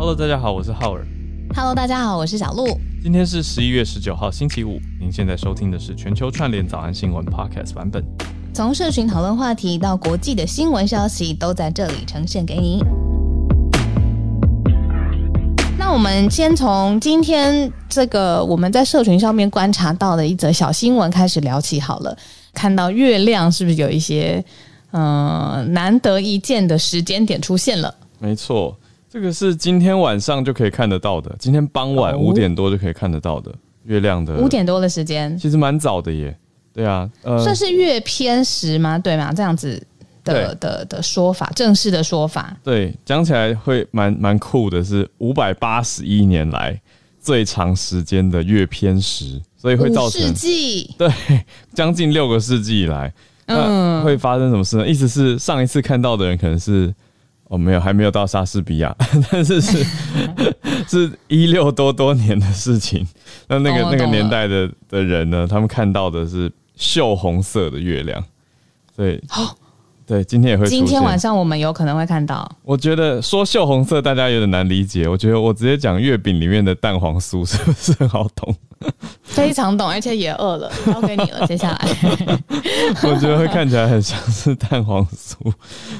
[0.00, 1.06] Hello，大家好，我是浩尔。
[1.54, 2.66] Hello，大家好，我是小鹿。
[3.02, 4.80] 今天是十一月十九号，星期五。
[4.98, 8.02] 您现在收听的是全球串联早安新闻 Podcast 版本。
[8.54, 12.82] 从社群讨论话题到国际的新闻消息，都在这里呈现给你。
[15.78, 22.16] 那我们先从今天这个我们在社群上面观察到的一则小新闻开始聊起好了。
[22.54, 24.42] 看到月亮是不是有一些
[24.92, 27.94] 呃难得一见的时间点出现了？
[28.18, 28.74] 没错，
[29.10, 33.52] 这个是今天晚上就可以看得到的，今天傍晚哦五点多就可以看得到的
[33.84, 36.36] 月亮的五，点多的时间，其实蛮早的耶。
[36.72, 38.96] 对啊，呃，算是月偏食吗？
[38.96, 39.32] 对吗？
[39.32, 39.84] 这样子
[40.22, 42.56] 的的的说法，正式的说法。
[42.62, 46.80] 对，讲起来会蛮蛮酷的，是五百八十一年来
[47.20, 51.10] 最长时间的月偏食，所以会造成世纪，对
[51.74, 53.12] 将近六个世纪以来，
[53.46, 54.86] 那嗯会发生什么事呢？
[54.86, 56.94] 意思是上一次看到的人可能是
[57.50, 58.94] 哦没有还没有到莎士比亚，
[59.30, 59.84] 但是是
[60.88, 63.04] 是一六多多年的事情。
[63.48, 68.24] 那那个那个年代的的人呢，他们看到的是锈红色的月亮，
[68.96, 69.20] 对。
[70.10, 70.66] 对，今天也会。
[70.66, 72.50] 今天晚上我们有可能会看到。
[72.64, 78.52] 我觉得说锈红色大家有点难理解，我觉得我直接讲月饼里面的蛋黄酥 是不是很好懂？
[79.22, 81.46] 非常懂，而且也饿了，交给你了。
[81.46, 81.88] 接下来，
[83.08, 85.34] 我觉得会看起来很像是蛋黄酥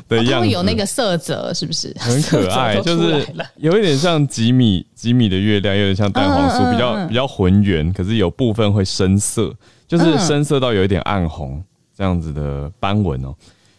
[0.09, 1.95] 的样子，哦会有那个色泽，是不是？
[2.01, 3.25] 很可爱， 就是
[3.59, 9.55] 有一点像吉米吉米的月亮，有点像蛋黄酥，嗯嗯嗯比较嗯比较浑圆，可是有部分会深色，
[9.87, 11.63] 就是嗯深色到有一点暗红
[11.97, 13.33] 这样子的斑纹哦。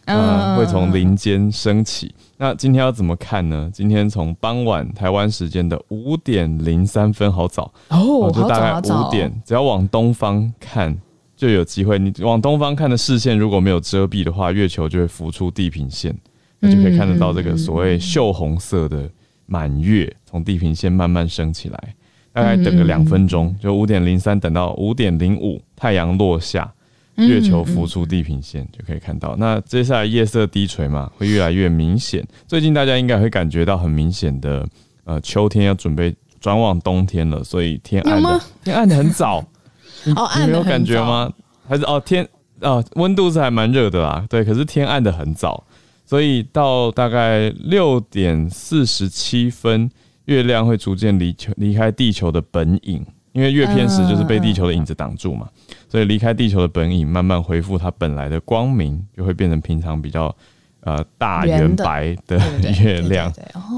[0.06, 2.14] 嗯嗯，会从林间升起。
[2.36, 3.70] 那今天要怎么看呢？
[3.72, 10.96] 今天从傍晚台湾时间的五点零三分，好早哦，就大概五点，只要往东方看
[11.36, 11.98] 就有机会。
[11.98, 16.12] 你往东方看的视线如果没有遮蔽的话，月球就会浮出地平线，
[16.58, 19.08] 那就可以看得到这个所谓锈红色的
[19.46, 21.94] 满月从地平线慢慢升起来。
[22.32, 26.72] 大概等个两分钟，就五点零三等到五点零五，太阳落下。
[27.16, 29.36] 月球浮出地平线就可以看到。
[29.36, 32.26] 那接下来夜色低垂嘛，会越来越明显。
[32.46, 34.66] 最近大家应该会感觉到很明显的，
[35.04, 39.44] 呃，秋天要准备转往冬天了，所以天暗的天暗的很早。
[40.04, 40.12] 你
[40.46, 41.32] 没有感觉早吗？
[41.68, 42.26] 还是哦天
[42.60, 45.64] 哦温度是还蛮热的啦，对，可是天暗的很早，
[46.04, 49.90] 所以到大概六点四十七分，
[50.24, 53.04] 月亮会逐渐离球离开地球的本影。
[53.32, 55.48] 因为月偏食就是被地球的影子挡住嘛，
[55.88, 60.34] 所以离开地球的本影，慢慢恢复它本来的光明，就会变成平常比较
[60.80, 62.36] 呃大圆白的。
[62.82, 63.32] 月亮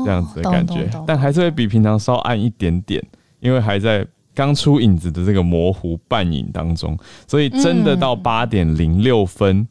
[0.04, 0.90] 这样子的感觉。
[1.06, 3.02] 但还是会比平常稍暗一点点，
[3.40, 9.66] 因为还在刚出影子的这个模糊半影当中，所以真的到八点零六分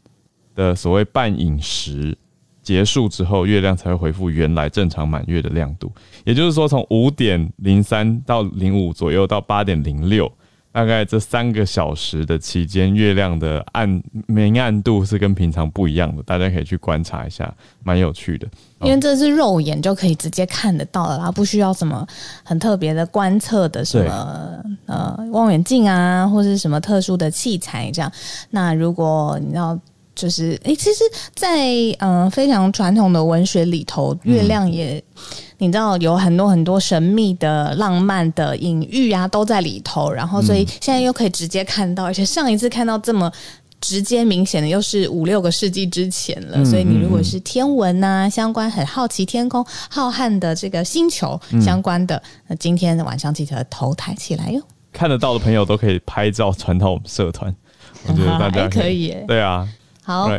[0.56, 2.18] 的所谓半影时
[2.64, 5.92] 结束之后，月亮才会恢复原来正常满月的亮度。
[6.24, 10.32] 也就是说，从五点零三到零五左右到八点零六，
[10.72, 17.54] 大概这三个小时的期间，月亮的暗明暗度是跟平常不一样的，大家可以去观察一下，
[17.84, 18.48] 蛮有趣的。
[18.82, 22.06] 因为这是肉眼就可以直接看得到的啦，不需要什么
[22.44, 28.12] 很特别的观测的什么呃望远镜啊，或是什么特殊的器材这样。
[28.50, 29.80] 那如果你要
[30.16, 31.04] 就是诶，其实
[31.36, 31.66] 在，
[32.00, 35.04] 嗯、呃非常传统的文学里头，月亮也、
[35.58, 40.12] 你知道有很多很多神秘的、浪漫的隐喻啊，都在里头。
[40.12, 43.32] 然后，所以现在又可以直接看到，而且上一次看到这么。
[43.86, 54.62] 直接明显的又是五六个世纪之前了，嗯所以你如果是天文呐、相关很好奇天空浩瀚的这个星球相关的，那今天晚上记得头抬起来哟。
[54.94, 57.54] 看得到的朋友都可以拍照传到我们社团，
[58.08, 59.68] 我觉得大家哎可以耶对啊，
[60.04, 60.30] 好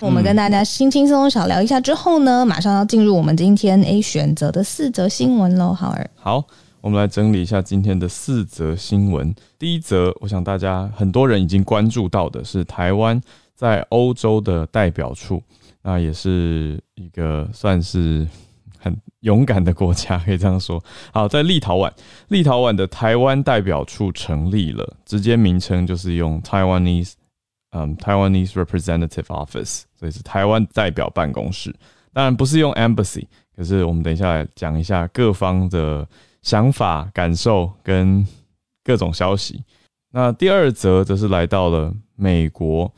[0.00, 6.08] 我们跟大家轻轻松松小聊一下之后呢，马上要进入我们今天 A 选择的四则新闻喽，好儿。
[6.14, 6.44] 好，
[6.80, 9.34] 我们来整理一下今天的四则新闻。
[9.58, 13.20] 第一则，我想大家很多人已经关注到的是台湾
[13.56, 15.42] 在欧洲的代表处，
[15.82, 18.24] 那也是一个算是
[18.78, 20.80] 很勇敢的国家，可以这样说。
[21.12, 21.90] 好，在立陶宛，
[22.28, 27.14] 立陶宛的台湾代表处成立了，直接名称就是用 Taiwanese，
[27.70, 31.74] 嗯，Taiwanese Representative Office，所以是台湾代表办公室。
[32.12, 36.08] 当然不是用 embassy，可是我们等一下来讲一下各方的
[36.42, 38.26] 想法、感受跟
[38.82, 39.62] 各种消息。
[40.10, 42.92] 那第二则则是来到了美国，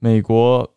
[0.00, 0.68] 美国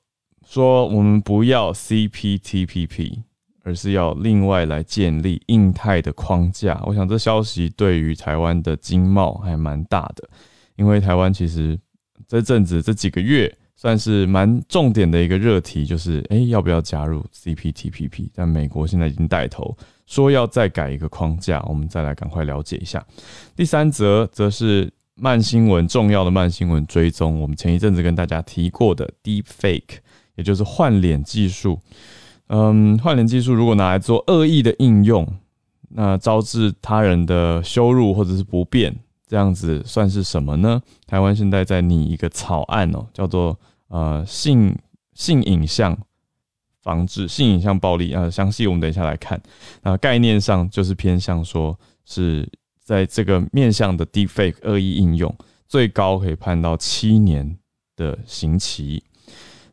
[0.46, 3.24] 说我们不要 CPTPP，
[3.64, 6.80] 而是要另外来建立印太的框架。
[6.86, 10.30] 我想这消息对于台湾的经贸还蛮大的，
[10.76, 11.78] 因为台湾其实
[12.28, 18.30] 这阵子这几个月算是蛮重点的一个热题，就是诶要不要加入 CPTPP？
[18.34, 19.76] 但美国现在已经带头
[20.06, 23.06] 说要再改一个框架，我们再来赶快了解一下。
[23.56, 29.98] 第三则则是慢新闻重要的慢新闻追踪，我们前一阵子跟大家提过的 Deep Fake，
[30.36, 31.80] 也就是换脸技术。
[32.48, 35.26] 嗯，换脸技术如果拿来做恶意的应用，
[35.90, 38.94] 那招致他人的羞辱或者是不便，
[39.32, 40.84] 这样子算是什么呢？
[41.08, 43.58] 台湾现在在拟一个草案哦，叫做。
[43.88, 44.74] 呃，性
[45.16, 45.98] 性影像
[46.82, 49.38] 防治性影像暴力，啊，详细我们等一下来看。
[49.84, 52.50] 那概念上就是偏向说，是
[52.82, 55.36] 在这个面向的 deepfake 恶意应用，
[55.68, 57.58] 最高可以判到七年
[57.98, 59.04] 的刑期，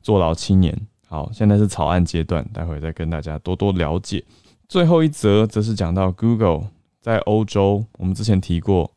[0.02, 0.76] 坐牢七年。
[1.06, 4.25] 好，现在是草案阶段，待会再跟大家多多了解。
[4.69, 6.69] 最后一则则是讲到 Google
[7.00, 8.90] 在欧洲，我们之前提过，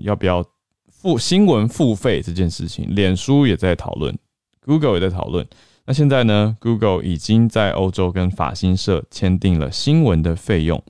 [0.00, 0.44] 要不要
[0.88, 4.16] 付新闻付费这件事情，脸书也在讨论。
[4.60, 5.46] Google 也在讨论，
[5.86, 10.82] 那现在呢？Google 已经在欧洲跟法新社签订了新闻的费用，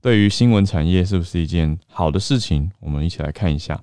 [0.00, 2.70] 对于新闻产业是不是一件好的事情？
[2.80, 3.80] 我们一起来看一下。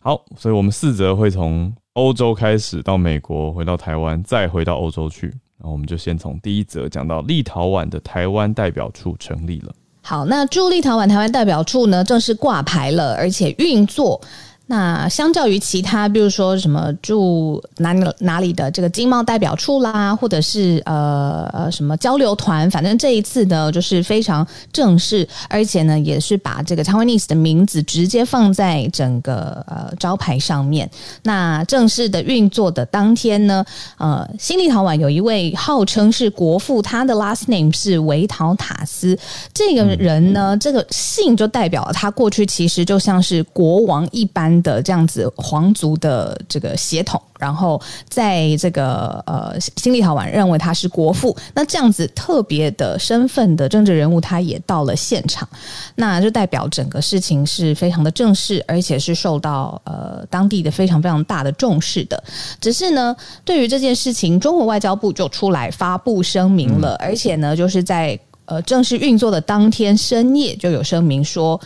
[0.00, 5.32] 好，所以我们四则会从欧洲开始，到美国，回到台湾，再回到欧洲去。
[5.58, 9.72] 那我们就先从第一则讲到立陶宛的台湾代表处成立了。
[10.08, 14.20] 好，那驻立陶宛台湾代表处呢，正式挂牌了，而且运作。
[14.68, 30.90] 那相较于其他，比如说什么驻哪里哪里的这个经贸代表处啦，或者是呃呃什么交流团，反正这一次呢，就是非常正式，而且呢，也是把这个 Taiwanese 的名字直接放在整个呃招牌上面。
[31.22, 33.64] 那正式的运作的当天呢，
[33.98, 39.16] 呃，新立陶宛有一位号称是国父，他的 last name 是维陶塔斯，
[39.54, 44.55] 这个人呢，这个姓就代表了他过去其实就像是国王一般。
[44.62, 55.48] 的这样子皇族的这个血统，然后在这个呃新立陶宛认为他是国父，那这样子特别的身份的政治人物，他也到了现场，
[55.96, 62.22] 那就代表整个事情是非常的正式，而且是受到呃当地的非常非常大的重视的。
[62.60, 63.14] 只是呢，
[63.44, 71.60] 对于这件事情，中国外交部就出来发布声明了，而且呢，就是在呃正式运作的当天深夜就有声明说，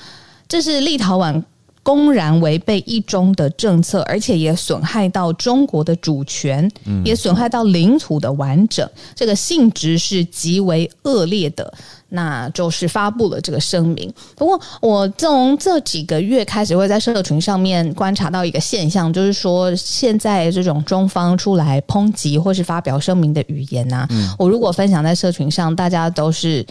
[0.49, 1.43] 这是立陶宛。
[1.83, 6.71] 公然违背一中的政策，而且也损害到中国的主权，
[7.05, 11.73] 也损害到领土的完整，这个性质是极为恶劣的。
[12.13, 14.13] 那就是发布了这个声明。
[14.35, 26.67] 不过，我从这几个月开始会在社群上面观察到一个现象，就是说现在这种中方出来抨击或是发表声明的语言呐，我如果分享在社群上，大家都是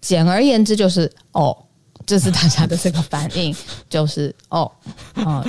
[0.00, 1.56] 简而言之就是哦。
[2.06, 3.54] 这是大家的这个反应，
[3.90, 4.70] 就是哦，
[5.14, 5.44] 啊，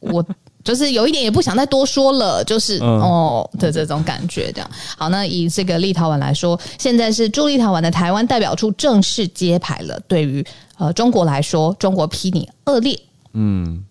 [0.00, 0.24] 我
[0.64, 4.70] 就是有一点也不想再多说了，就是哦的这种感觉，这样。
[4.96, 10.00] 好，那以这个立陶宛来说，现在是驻立陶宛的台湾代表处正式揭牌了。
[10.08, 10.44] 对于
[10.78, 12.98] 呃中国来说，中国批你恶劣，
[13.34, 13.84] 嗯，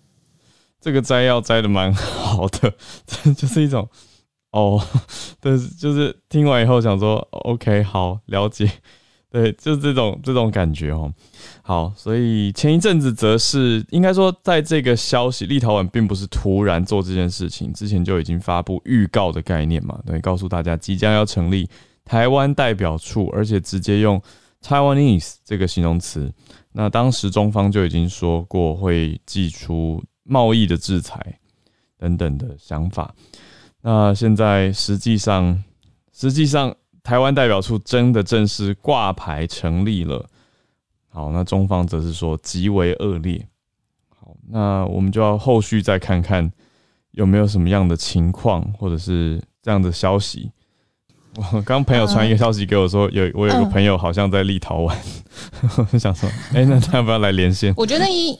[0.80, 2.72] 这个摘要摘的蛮好的，
[3.34, 3.88] 就是一种
[4.52, 4.80] 哦，
[5.40, 8.70] 但是就是听完以后想说，OK，好了解。
[9.30, 11.12] 对，就是这种这种感觉哦。
[11.62, 21.70] 好，所以前一阵子则是应该说，在这个消息，立陶宛并不是突然做这件事情，之前就已经发布预告的概念嘛，对，告诉大家即将要成立
[22.04, 24.20] 台湾代表处，而且直接用
[24.64, 26.32] Taiwanese 这个形容词。
[26.72, 31.38] 那当时中方就已经说过会祭出贸易的制裁
[31.96, 33.14] 等等的想法。
[33.82, 35.62] 那现在实际上，
[36.12, 36.74] 实际上。
[37.02, 40.26] 台湾代表处真的正式挂牌成立了。
[41.08, 43.44] 好，那中方则是说极为恶劣。
[44.18, 46.50] 好，那我们就要后续再看看
[47.12, 50.50] 有没有什么样的情况，或者是这样的消息。
[51.52, 54.94] 我 刚朋友传一个消息给我，说有我有个朋友好像在立陶宛，
[55.92, 57.72] 我想说，哎，那他要不要来连线？
[57.76, 58.36] 我觉得依，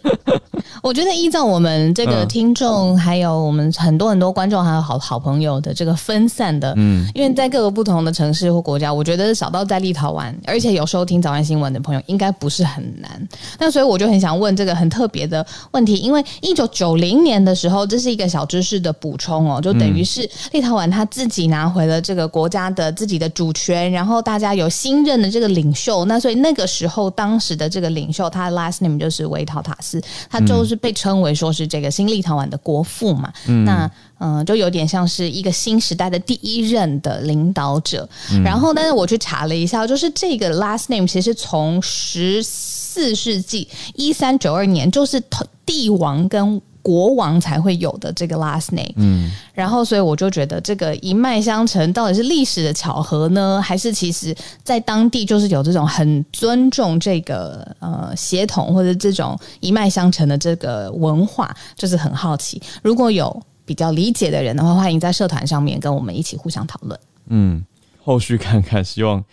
[0.82, 13.28] 我觉得依照我们这个听众，还有我们很多很多观众，还有好好朋友的这个分散的，嗯，因为在各个不同的城市或国家，我觉得少到在立陶宛，而且有收听早安新闻的朋友，应该不是很难。
[13.60, 22.80] 那所以我就很想问这个很特别的问题，因为一九九零年的时候，这是一个小知识的补充哦，就等于是立陶宛他自己拿回了这个国家的。
[22.80, 33.32] 的自己的主权，然后大家有新任的这个领袖，那所以那个时候当时的这个领袖，他的 last name 就是维陶塔斯，他就是被称为说是这个新立陶宛的国父嘛。
[33.64, 38.06] 那嗯，就有点像是一个新时代的第一任的领导者。
[38.44, 45.22] 然后，但是我去查了一下，就是这个 last name 其实从十四世纪一三九二年，就是
[45.64, 48.92] 帝王跟国王才会有的这个 last name。
[48.96, 62.60] 嗯，然后所以我就觉得这个一脉相承到底是历史的巧合呢，还是其实在当地就是有这种很尊重这个呃血统或者这种一脉相承的这个文化，就是很好奇。
[62.82, 66.98] 如果有比较理解的人的话，欢迎在社团上面跟我们一起互相讨论。
[67.28, 67.64] 嗯，
[68.02, 69.24] 后续看看，希望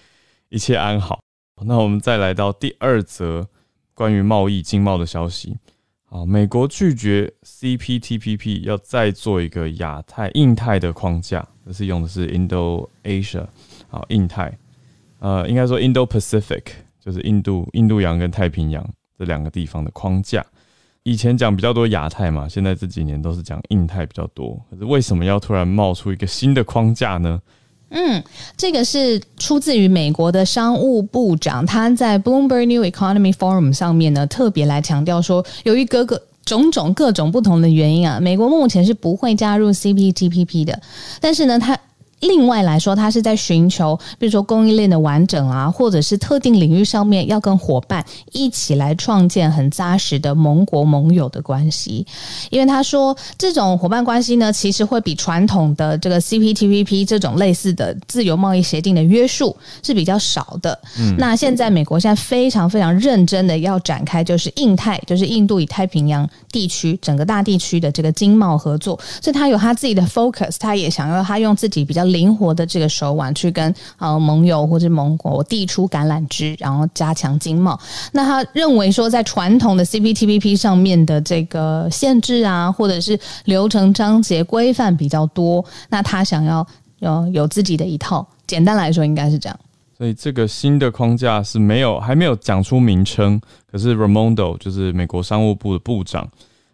[0.50, 1.20] 一切安好。
[1.66, 3.48] 那我们再来到第二则。
[3.98, 5.58] 关于贸易经贸的消息，
[6.10, 13.46] 啊，美国拒绝 CPTPP 要再做一个亚太、印太的框架，这是用的是 Indo-Asia，
[13.90, 14.58] 好，印太，
[15.20, 16.64] 呃，应该说 Indo-Pacific，
[17.00, 20.46] 就是印度、印度洋跟太平洋这两个地方的框架。
[21.04, 24.58] 以前讲比较多亚太嘛，现在这几年都是讲印太比较多。
[24.70, 27.42] 可是为什么要突然冒出一个新的框架呢？
[27.90, 28.24] 嗯，
[28.56, 40.82] 这个是出自于美国的商务部长，他在 Bloomberg New Economy Forum 上面呢，特别来强调说，由于各个种种各种不同的原因啊，美国目前是不会加入 CPTPP 的，
[41.22, 41.78] 但是呢，他。
[42.22, 52.04] 另外来说，他是在寻求，比如说供应链的完整啊，或者是特定领域上面要跟伙伴一起来创建很扎实的盟国盟友的关系。
[52.50, 60.80] 因为他说，这种伙伴关系呢，其实会比传统的这个 CPTPP 这种类似的自由贸易协定的约束是比较少的。
[60.98, 72.07] 嗯，那现在美国现在非常非常认真的要展开，就是印太，就是印度与太平洋地区整个大地区的这个经贸合作，所以他有他自己的 focus，他也想要他用自己比较。
[72.12, 77.80] 灵活的这个手腕去跟呃盟友或者盟国递出橄榄枝，然后加强经贸。
[78.12, 86.66] 那他认为说，在传统的 CPTPP 上面的这个限制啊，或者是流程章节规范比较多，那他想要
[87.00, 88.28] 有有自己的一套。
[88.46, 89.60] 简单来说，应该是这样。
[89.98, 96.30] 所以这个新的框架是没有还没有讲出名称，可是 Ramondo 就是美国商务部的部长，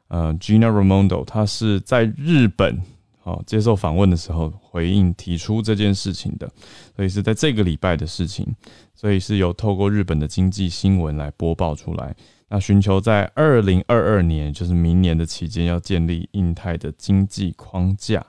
[0.09, 2.81] 呃，Gina Ramondo，他是在日本。
[3.25, 6.51] 好，接受访问的时候回应提出这件事情的，
[6.93, 8.53] 所以是在这个礼拜的事情，
[8.93, 12.13] 所以是由透过日本的经济新闻来播报出来。
[12.49, 18.25] 那寻求在二零二二年，就是明年的期间，要建立印太的经济框架。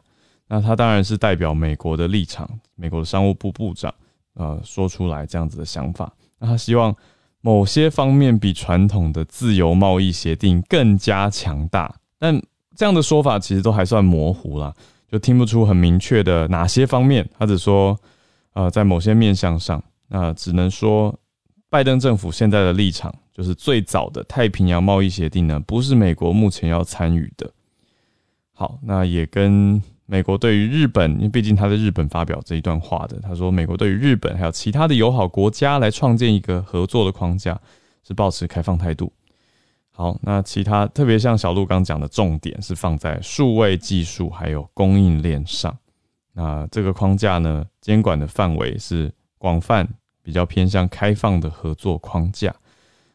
[0.46, 3.92] 那他当然是代表美国的立场，美国的商务部部长
[4.34, 6.14] 呃说出来这样子的想法。
[6.38, 6.94] 那他希望
[7.40, 12.40] 某些方面比传统的自由贸易协定更加强大，但。
[12.76, 14.74] 这样的说法其实都还算模糊啦，
[15.10, 17.28] 就听不出很明确的哪些方面。
[17.38, 17.98] 他只说，
[18.52, 21.14] 呃，在某些面向上，那只能说，
[21.70, 27.50] 拜登政府现在的立场就是最早的太平洋贸易协定呢，不是美国目前要参与的。
[28.52, 37.60] 好，那也跟美国对于日本，因为毕竟他在日本发表这一段话的，他说美国对于日本还有其他的友好国家来创建一个合作的框架，
[38.06, 39.12] 是保持开放态度。
[39.96, 45.72] 好，那其他特别像小鹿刚讲的重点是放在数位技术还有供应链上。
[46.32, 49.88] 那这个框架呢，监管的范围是广泛，
[50.20, 52.52] 比较偏向开放的合作框架。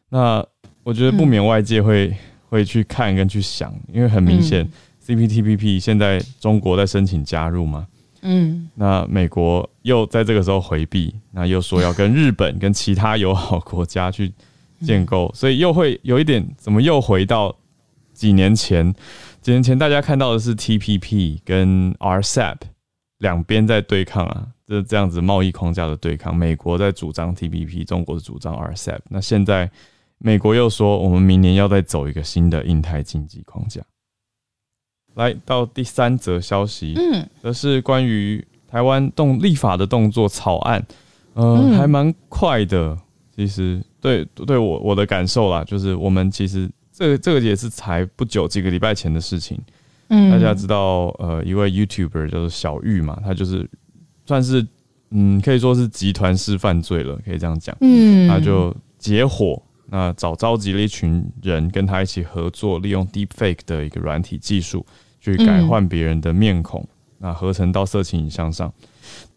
[0.08, 0.42] 那
[0.82, 2.16] 我觉得不免外界会
[2.48, 4.66] 会去看跟去想，因为很明显
[5.04, 7.86] ，CPTPP 现在中国在申请加入嘛，
[8.22, 14.32] 嗯，那美国又在这个时候回避，那又说要跟日本跟其他友好国家去。
[14.80, 17.54] 建构，所以又会有一点，怎么又回到
[18.12, 18.94] 几年前？
[19.40, 22.56] 几年前大家看到的是 TPP 跟 RCEP
[23.18, 26.34] 两边在对抗啊，这这样子贸易框架的对抗。
[26.36, 28.98] 美国在主张 TPP，中国是主张 RCEP。
[29.08, 29.70] 那现在
[30.18, 33.80] 美国又说，我们明年要再走一个新的印太经济框架。
[35.14, 40.86] 来到第三则消息，嗯，则是关于台湾动立法的动作草案，
[41.34, 42.96] 呃，还蛮快的，
[43.34, 43.82] 其实。
[44.00, 49.60] 对，对我我的感受啦，就是我们其实这个这个也是才不久几个礼拜前的事情。
[50.08, 53.68] 嗯，大家知道，呃，一位 YouTuber 叫做小玉嘛，他就是
[54.26, 54.66] 算是
[55.10, 57.76] 嗯，可以说是集团式犯罪了，可以这样讲。
[57.80, 64.84] 嗯，他就结伙，那找召集了一群人跟他一起合作，利用 Deepfake 的一个软体技术
[65.20, 66.84] 去改换别人的面孔，
[67.18, 68.72] 那合成到色情影像上。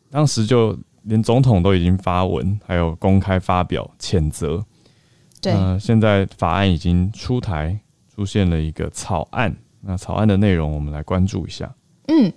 [0.09, 0.77] 当时就。
[1.03, 4.65] 连总统都已经发文，还有公开发表谴责。
[5.41, 7.79] 对，现在法案已经出台，
[8.13, 9.55] 出现了一个草案。
[9.81, 11.69] 那草案的内容，我们来关注一下。
[12.07, 12.31] 嗯，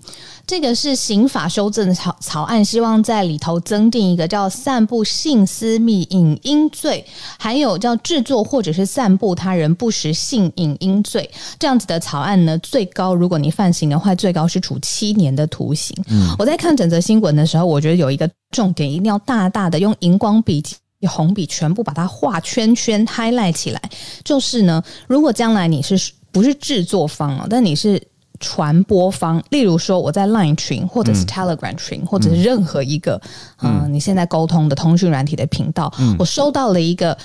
[0.47, 7.05] 这个是刑法修正草草案，希望在里头增订一个叫散布性私密影音罪，
[7.39, 15.97] 还有叫制作或者是散布他人不实性影音罪这样子的草案呢，最高如果你犯刑的话，最高是处七年的徒刑。
[16.09, 20.63] 嗯，我在看整则新闻的时候，我觉得有一个重点，一定要大大的用荧光笔、
[21.09, 23.83] 红笔全部把它画圈圈 highlight 起来，
[24.23, 26.13] 就是呢，如果将来你是。
[26.33, 27.99] 不是制作方啊，但你是
[28.41, 29.43] 传播方。
[29.51, 33.21] 例如说，我在 Line 群或者是 Telegram 群，或者是任何一个
[33.63, 33.89] 嗯。
[33.93, 37.17] 你现在沟通的通讯软体的频道，我收到了一个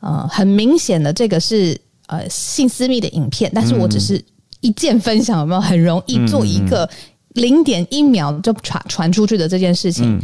[0.00, 4.22] 呃很明显的这个是呃性私密的影片，但是我只是
[4.60, 5.60] 一键分享，有没有？
[5.60, 6.88] 很容易做一个
[7.34, 10.20] 零点一秒就传传出去的这件事情？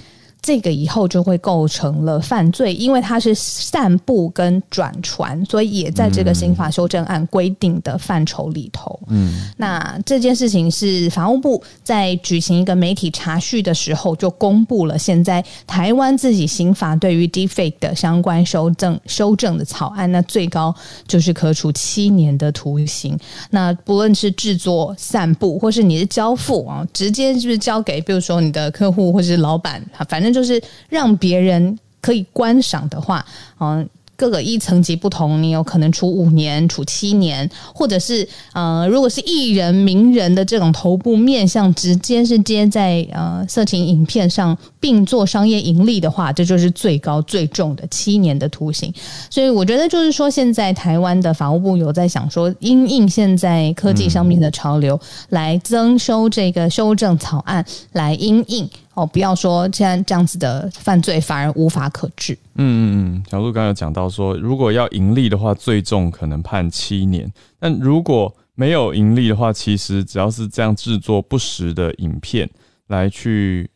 [0.46, 8.96] 这个以后就会构成了犯罪，因为它是散布跟转传，所以也在这个刑法修正案规定的范畴里头。
[9.08, 20.72] 嗯，那这件事情是法务部在举行一个媒体查叙的时候就公布了，现在台湾自己刑法对于 defake 的相关修正修正的草案，那最高
[21.08, 23.18] 就是可处七年的徒刑。
[23.50, 30.35] 那不论是制作、散布，或是你是交付啊，直接就是交给，比如说你的客户或是老板，反正。
[30.36, 33.24] 就是让别人可以观赏的话，
[33.58, 33.88] 嗯。
[34.18, 48.92] 各个一层级不同，你有可能处五年、处七年，或者是呃，如果是艺人、名人的这种头部面相直接是接在呃色情影片上，并做商业盈利的话，这就是最高最重的七年的徒刑。
[49.28, 54.96] 所以我觉得就是说，现在台湾的法务部有在想说，因应现在科技上面的潮流，
[55.30, 62.32] 来增收这个修正草案，来因应哦，不要说现在这样子的犯罪反而无法可治。
[62.54, 67.26] 嗯嗯嗯，小鹿刚刚有讲到说，如果要盈利的话，最重可能判七年；
[67.58, 72.48] 但如果没有盈利的话，其实只要是这样制作不实的影片
[72.86, 73.68] 来去，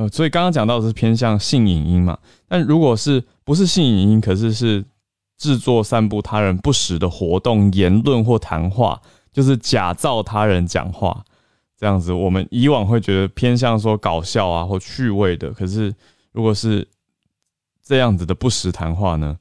[0.00, 2.18] 呃，所以刚刚讲到的是偏向性影音嘛。
[2.48, 4.82] 但如果是不是性影音，可是是
[5.36, 8.98] 制作散布他人不实的活动、言论或谈话，
[9.30, 11.22] 就是假造他人讲话
[11.78, 15.50] 这样子，我们以往会觉得偏向说搞笑啊或趣味的。
[15.50, 15.94] 可是
[16.32, 16.88] 如果是
[17.82, 19.36] 这样子的不实谈话呢，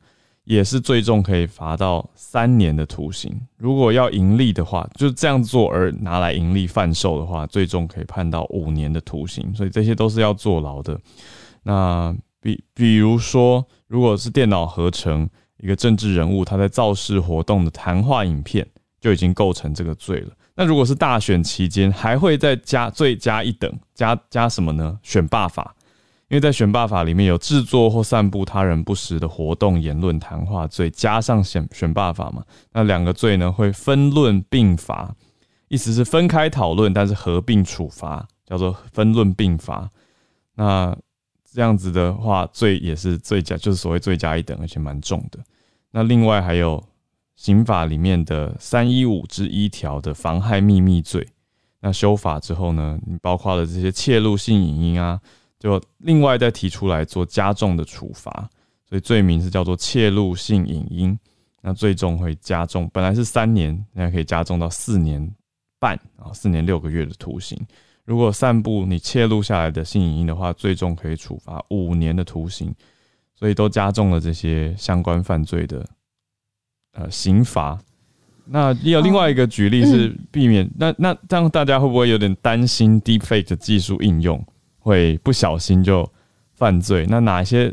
[0.50, 3.40] 也是最重可以罚到三年的徒刑。
[3.56, 9.54] 如果要盈利的话，就这样做而拿来盈利贩售的话，最重可以判到五年的徒刑。
[9.54, 11.00] 所以这些都是要坐牢的。
[11.62, 18.66] 那比比如说，如果是电脑合成一个政治人物他在造势活动的谈话影片，
[19.00, 20.30] 就已经构成这个罪了。
[20.56, 24.98] 那如果是大选期间，还会再加罪加一等，加加什么呢？
[25.04, 25.76] 选罢法。
[26.30, 35.16] 因为在选罢法里面有制作或散布他人不实的活动、言论、谈话罪，加上选选罢法嘛，那两个罪呢会分论并罚，
[35.70, 39.90] 意思是分开讨论，但是合并处罚，叫做分论并罚。
[40.54, 40.96] 那
[41.52, 45.40] 这样子的话，罪也是罪加，就是所谓罪加一等，而且蛮重的。
[45.90, 46.84] 那另外还有
[47.36, 51.28] 刑法里面的三一五之一条的妨害秘密罪，
[51.80, 55.20] 那修法之后呢，你包括了这些窃录性影音啊。
[55.60, 58.50] 就另外再提出来做加重的处罚，
[58.88, 61.20] 所以罪名是叫做窃录性影音，
[61.62, 65.30] 那最终会加重，本来是三年，现在可以加重到四年
[65.78, 67.60] 半啊，四年六个月的徒刑。
[68.06, 72.74] 如果散布你窃录下来的性影音的话，最重可以处罚五年的徒刑，
[73.36, 75.86] 所以都加重了这些相关犯罪的
[76.94, 77.78] 呃刑罚。
[78.46, 84.44] 那也有另外一个举例是避免，那那这样大家会不会有点担心 deepfake 的技术应用？
[84.90, 86.10] 会不小心就
[86.56, 87.06] 犯罪？
[87.08, 87.72] 那哪些？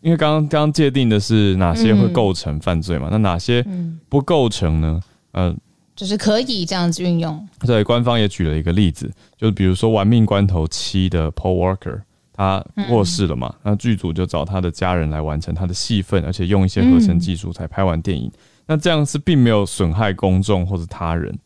[0.00, 3.08] 因为刚刚刚界定的是哪些会构成犯罪嘛？
[3.10, 3.62] 那哪些
[4.08, 5.00] 不构成呢？
[5.32, 5.54] 嗯，
[5.94, 7.46] 就是可以这样子运用。
[7.66, 12.00] 对，官方也举了一个例子，就是比如说《玩命关头七》的 Paul Walker，
[12.32, 13.54] 他过世了嘛？
[13.62, 18.32] 那剧组就找他的家人来完成他的戏份，而且用一些合成技术才拍完电影。
[18.66, 21.38] 那这样是并没有损害公众或者他人，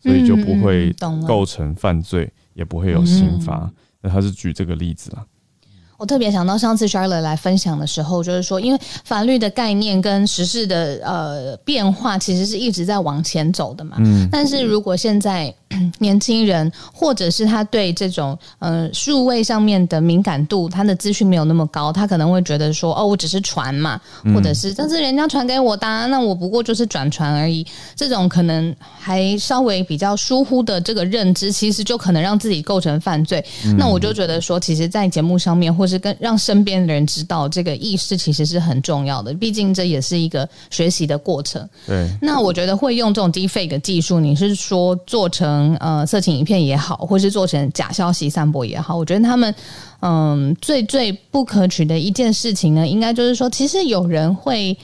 [0.00, 0.94] 所以就不会
[1.26, 3.70] 构成犯罪，也不会有刑罚。
[4.00, 5.26] 那他是举这个例子啊。
[5.98, 13.96] 我特别想到上次 Charlotte 来分享的时候，就是说，因为法律的概念跟时事的呃变化，其实是一直在往前走的嘛。
[13.98, 14.28] 嗯。
[14.30, 15.52] 但是如果现在
[15.98, 24.00] 年轻人，或者是他对这种呃数位上面的敏感度，他的资讯没有那么高，他可能会觉得说，哦，我只是传嘛，
[24.32, 27.66] 或者是但是人家传给我的，那我不过就是转传而已。
[27.96, 33.44] 这种可能还稍微比较疏忽的这个认知，其实就可能让自己构成犯罪。
[33.76, 41.66] 那我就觉得说，其实，在节目上面或是跟让身边的人知道这个意识其实是很重要的，毕竟这也是一个学习的过程。
[41.86, 49.52] 对，那我觉得会用这种 deepfake 技术，你是说做成呃色情影片也好，或是做成假消息散播也好，我觉得他们
[50.00, 54.76] 嗯最最不可取的一件事情呢，应该就是说，其实有人会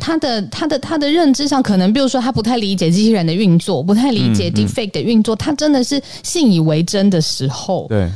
[0.00, 8.10] 他的他的他的认知上，可能比如说他不太理解机器人的运作，不太理解 deepfake 的运作，他真的是信以为真的时候，对。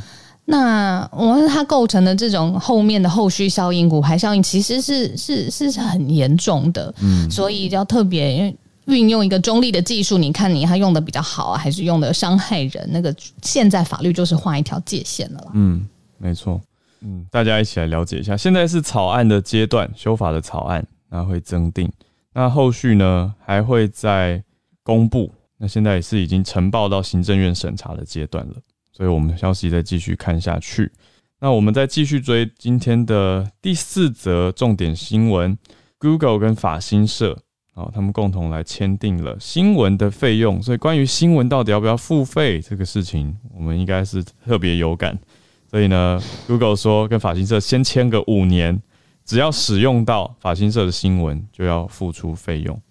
[0.49, 8.55] 那我们它构成的这种后面的后续效应、骨牌效应，其实是是是很严重的，嗯，所以要特别，
[8.85, 12.87] 运用一个中立的技术，你看你他用的比较好啊，还是用的伤害人？
[12.93, 15.51] 那个现在法律就是画一条界限了啦。
[15.53, 15.85] 嗯，
[16.17, 16.61] 没错。
[17.01, 21.91] 嗯，大家一起来了解一下，现在是草案的阶段，修法的草案，那会增订，
[22.33, 24.41] 那后续呢还会再
[24.81, 25.29] 公布。
[25.57, 28.53] 那现在也是已经呈报到行政院审查的阶段了，
[28.97, 30.91] 所以我们消息再继续看下去。
[31.39, 35.55] 那我们再继续追今天的第四则重点新闻
[35.99, 37.37] ：Google 跟法新社
[37.75, 40.59] 啊，他们共同来签订了新闻的费用。
[40.63, 45.15] 所以关于新闻到底要不要付费这个事情，我们应该是特别有感。
[45.69, 48.81] 所以呢，Google 说跟法新社先签个五年，
[49.23, 52.81] 只要使用到法新社的新闻，就要付出费用。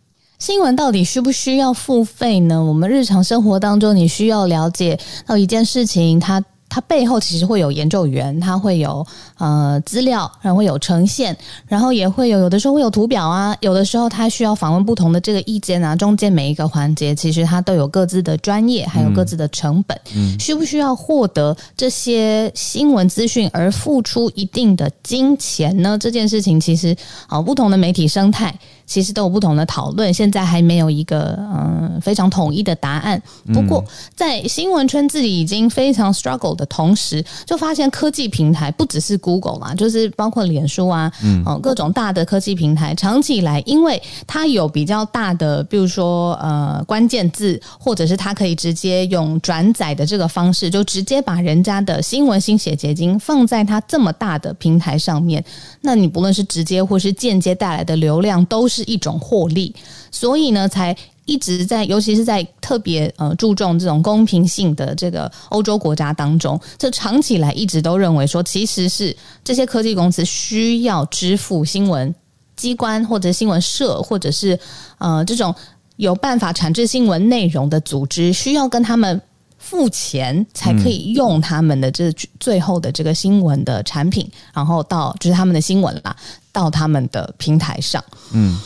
[0.47, 2.63] 新闻到底需不需要付费呢？
[2.63, 6.41] 我们日常生活当中，你需要了解到一件事情，它。
[6.77, 9.07] 它背后其实会有研究员，它会有
[9.39, 11.35] 呃资料，然后会有呈现，
[11.67, 19.99] 然后也会有有的时候会有图表啊，有的时候它需要访问不同的这个意见啊，中间每一个环节其实它都有各自的专业，还有各自的成本。
[20.15, 25.97] 嗯，需不需要获得这些新闻资讯而付出一定的金钱呢？
[25.97, 26.95] 这件事情其实
[27.27, 28.55] 啊，不同的媒体生态。
[28.87, 33.21] 其实都有不同的讨论，现在还没有一个嗯非常统一的答案。
[33.53, 33.85] 不过
[34.15, 55.43] 在新闻圈自己已经非常 struggle 的同时，就发现科技平台不只是 Google 嘛，就是包括脸书啊，嗯，各种大的科技平台，长期以来，因为它有比较大的，比如说呃关键字，或者是它可以直接用转载的这个方式，就直接把人家的新闻心血结晶放在它这么大的平台上面，
[55.81, 58.67] 那你不论是直接或是间接带来的流量都。
[58.69, 59.73] 是一种获利，
[60.11, 60.95] 所以呢，才
[61.27, 72.15] 一直在，尤其是在特别呃注重这种公平性的这个欧洲国家当中，这长期来一直都认为说，其实是这些科技公司需要支付新闻
[72.57, 74.59] 机关或者新闻社，或者是
[74.99, 75.55] 呃这种
[75.97, 79.21] 有办法产制新闻内容的组织，需要跟他们
[79.59, 86.17] 付钱才可以用他们的这最后的这个新闻的产品，然后到就是他们的新闻啦。
[86.53, 88.59] 到他们的平台上，嗯，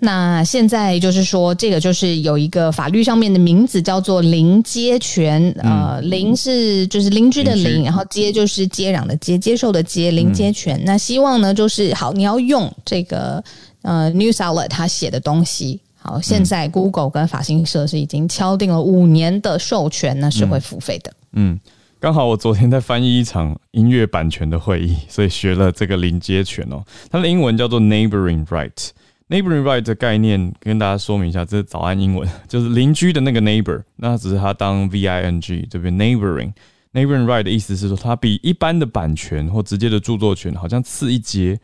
[0.00, 10.80] 那现在就是说，这个就是有一个法律上面的名字叫做邻接权，呃，邻是就是邻居的邻，然后接就是接壤的接，接受的接，邻接权。
[10.84, 13.42] 那希望呢，就是好，你要用这个
[13.82, 21.58] 呃 News Outlet 他写的东西，好，现在 Google 跟法新社是已经敲定了五年的授权，那是会付费的，嗯。
[22.00, 26.80] 刚好我昨天在翻译一场音乐版权的会议，所以学了这个临接权哦。
[27.10, 28.90] 它的英文叫做 neighboring right。
[29.28, 36.52] Neighboring right 的概念跟大家说明一下，这是早安英文， 就是邻居的那个 neighbor，那只是它当 v i n g 这边 neighboring。
[36.92, 41.58] neighboring right 的意思是说，它比一般的版权或直接的著作权好像次一阶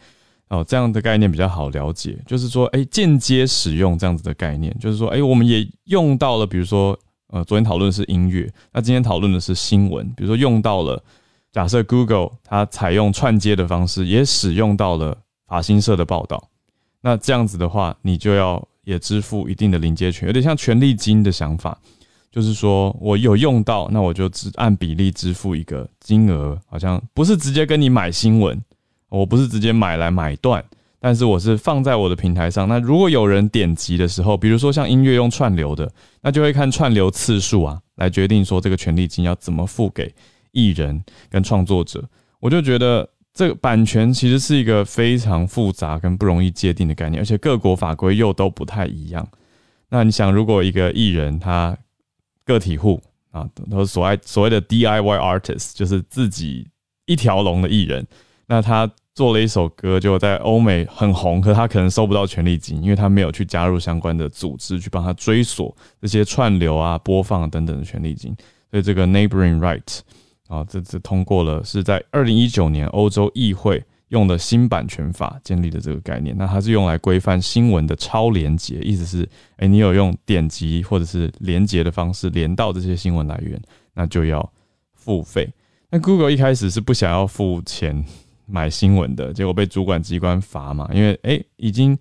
[0.49, 0.65] 哦。
[0.67, 6.99] 这样的概念比较好了解，就是说，哎，间接使用这样子的概念，就是说，哎，我们也用到了，比如说。
[7.29, 10.07] 呃，昨天讨论的是音乐，那今天讨论的是新闻。
[10.11, 11.03] 比如说用到了，
[11.51, 16.49] 假设 Google 它采用串接的方式，也使用到了法新社的报道，
[17.05, 21.79] 那这样子的话，你就要也支付一定的临接权，有点像权利金的想法，
[22.33, 28.59] 就是说我有用到，那我就只按比例支付一个金额，好像不是直接跟你买新闻，
[29.11, 30.65] 我不是直接买来买断。
[30.99, 40.11] 但是我是放在我的平台上，那如果有人点击的时候，比如说像音乐用串流的，那就会看串流次数啊，来决定说这个权利金要怎么付给
[40.53, 42.03] 艺人跟创作者。
[42.41, 49.27] 我就觉得这个版权其实是一个非常复杂跟不容易界定的概念，而且各国法规又都不太一样。
[49.91, 51.77] 那你想，如果一个艺人他
[52.45, 56.69] 个体户啊，都所谓所谓的 DIY artist，就是自己
[57.07, 58.07] 一条龙的艺人，
[58.47, 58.91] 那他。
[59.17, 68.37] 做了一首歌，就在欧美很红，可他可能收不到权利金，因为他没有去加入相关的组织去帮他追索这些串流啊、播放等等的权利金。
[68.73, 70.01] 所以这个 neighboring right
[70.49, 76.37] 啊，这次通过了，是在二零一九年欧洲议会用的新版权法建立的这个概念。
[76.37, 83.61] 那它是用来规范新闻的超连接，意思是，哎，你有用点击或者是连接的方式连到这些新闻来源，
[83.95, 84.53] 那就要
[84.93, 85.53] 付费。
[85.91, 88.05] 那 Google 一开始是不想要付钱。
[88.47, 90.87] 买新闻的结果被主管机关罚嘛？
[90.93, 91.99] 因为哎，已经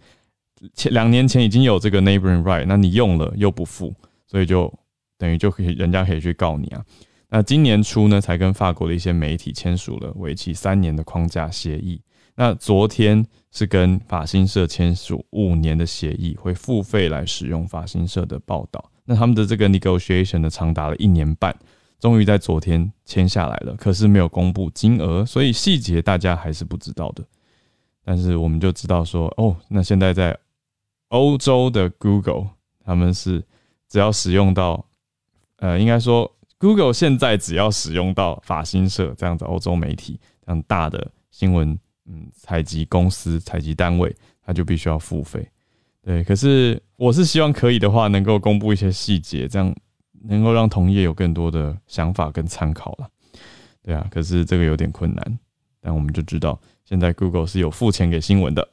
[0.74, 3.96] 前两年前已经有这个 neighboring right，那你用了又不付，
[4.28, 4.70] 所以就
[5.18, 6.84] 等于就可以人家可以去告你啊。
[7.36, 12.00] 那今年初呢，才跟法国的一些媒体签署了为期三年的框架协议。
[12.36, 18.88] 那昨天是跟法新社签署五年的协议，会付费来使用法新社的报道。
[19.04, 21.58] 那他们的这个 negotiation 呢，长达了一年半。
[22.00, 27.24] 终于在昨天签下来了，可是没有公布金额，所以细节大家还是不知道的。
[28.06, 30.38] 但是我们就知道说，哦，那现在在
[31.08, 32.52] 欧洲的 Google
[32.86, 33.44] 他们是
[33.90, 34.86] 只要使用到，
[35.56, 36.32] 呃，应该说
[36.64, 45.46] Google 现在只要使用到法新社这样子欧洲媒体这样大的新闻，嗯，采集公司、采集单位，它就必须要付费。
[46.02, 49.76] 对，可是我是希望可以的话，能够公布一些细节，这样
[50.24, 53.10] 能够让同业有更多的想法跟参考了。
[53.82, 55.40] 对啊，可是这个有点困难，
[55.82, 58.66] 但我们就知道现在 Google 是有付钱给新闻的。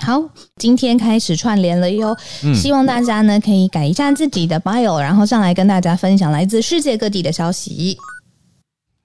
[0.00, 0.22] 好，
[0.56, 2.16] 今天开始串联了哟，
[2.54, 7.96] 希望大家呢可以改一下自己的 bio，然后上来跟大家分享来自世界各地的消息。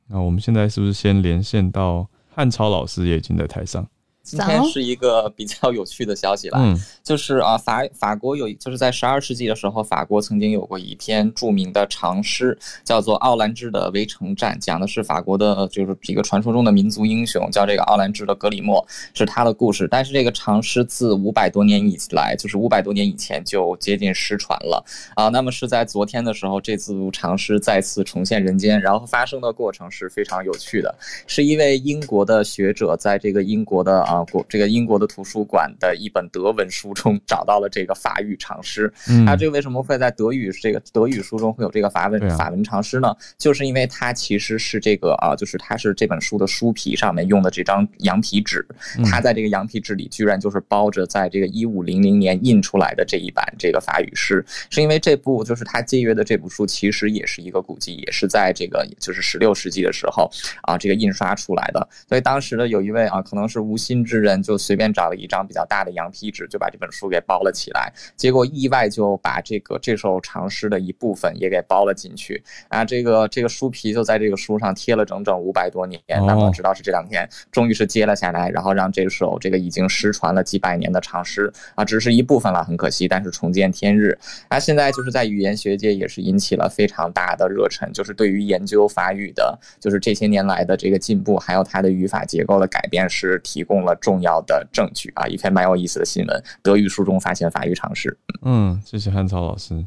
[0.08, 3.88] 那我们现在是不是先连线到汉超老师也已经在台上？
[4.30, 19.88] 今天是一个 比较有趣的消息了，就是啊法法国有就是在十二世纪的时候，法国曾经有过一篇著名的长诗，叫做《奥兰治的围城战》，讲的是法国的，就是一个传说中的民族英雄，叫这个奥兰治的格里莫，是他的故事。
[19.90, 25.30] 但是这个长诗自五百多年以来，就是五百多年以前就接近失传了啊。
[25.30, 30.94] 那么是在昨天的时候，这组长诗再次重现人间，然后发生的过程是非常有趣的，
[31.26, 34.19] 是一位英国的学者在这个英国的啊。
[34.26, 38.92] 国这个英国的图书馆的一本德文书中 找到了这个法语长诗。
[39.26, 43.16] 那这个为什么会在德语这个德语书中会有这个法文法文长诗呢？
[43.38, 48.66] 就是因为它其实是这个啊，就是它是这本书的书皮上面用的这张羊皮纸，
[49.06, 54.44] 它在这个羊皮纸里居然就是包着在这个一五零零年印出来的这一版这个法语诗。
[54.70, 60.30] 是因为这部就是他借阅的这部书其实也是一个古籍，也是在这个就是十六世纪的时候
[60.64, 61.88] 啊这个印刷出来的。
[62.08, 64.00] 所以当时呢有一位啊可能是无心。
[64.10, 67.94] 之人就随便找了一张比较大的羊皮纸，就把这本书给包了起来。
[68.18, 72.84] 结果意外就把这个这首长诗的一部分也给包了进去啊！
[72.84, 76.02] 这个这个书皮就在这个书上贴了整整五百多年。
[76.08, 84.18] 那么直到是这两天，终于是揭了下来，然后让这首这个已经失传了几百年的长诗啊，只是一部分了，很可惜，但是重见天日。
[84.48, 93.89] 啊，现在就是在语言学界也是引起了非常大的热忱，就是对于研究法语的，就是这些年来的这个进步，还有它的语法结构的改变，是提供了。
[93.96, 96.44] 重要的证据啊，一篇蛮有意思的新闻。
[96.62, 98.18] 德语书中发现法语常识。
[98.42, 99.86] 嗯，谢谢汉超老师，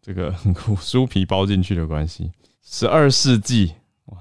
[0.00, 0.34] 这个，
[0.80, 2.30] 书皮包进去的关系。
[2.62, 3.72] 十二世纪，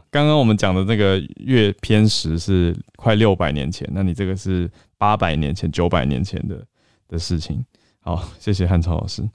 [0.10, 6.66] 刚刚我们讲的那个月偏食是快六百年前，那你这个是八百年前、九百年前的
[7.08, 7.64] 的事情。
[8.00, 9.28] 好，谢谢汉超老师。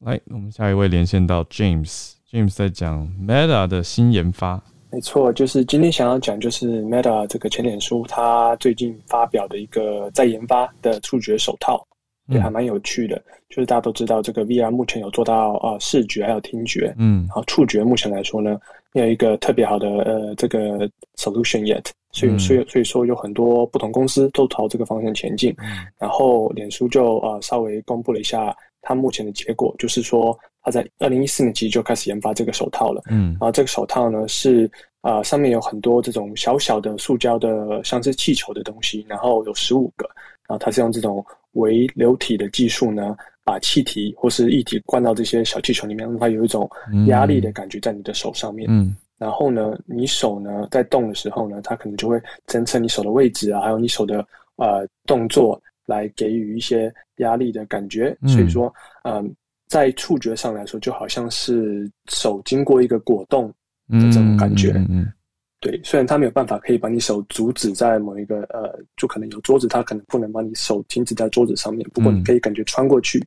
[0.00, 4.62] 来，我们下一位连线到 James，James 在讲 Meta 的新研发。
[4.90, 11.84] 没错，就是今天想要讲，就是 Meta 这个前脸书，它最近发表的一个在研发的触觉手套，
[12.28, 13.20] 也还蛮有趣的。
[13.48, 18.58] 就是大家都知道，这个 VR 目前有做到啊视觉还有听觉，嗯，然后触觉目前来说呢，
[18.92, 25.54] 没有一个特别好的呃这个 solution yet，所以所以所以说有很多不同公司都朝这个方向前进。
[25.98, 30.38] 然后脸书就呃稍微公布了一下它目前的结果，就是说。
[30.66, 34.68] 他在二零一四年其实就开始研发这个手套了，嗯，然后这个手套呢是
[35.00, 40.04] 啊上面有很多这种小小的塑胶的像是气球的东西，然后有十五个，
[40.48, 46.68] 然后它是用这种微流体的技术呢，把气体或是液体灌到这些小气球里面，让它有一种
[47.06, 54.18] 压力的感觉在你的手上面，嗯，然后呢，你手呢在动的时候呢，它可能就会侦测你手的位置啊，还有你手的
[54.56, 58.74] 呃动作来给予一些压力的感觉，所以说
[59.04, 59.32] 嗯。
[59.68, 63.48] 在触觉上来说，就好像是手经过一个果冻
[63.88, 64.72] 的这种感觉。
[64.88, 65.12] 嗯，
[65.60, 71.84] 对，虽然它没有办法可以把你手阻止在某一个呃，就可能有桌子，它可能不能把你手停止在桌子上面。
[71.92, 73.20] 不过你可以感觉穿过去，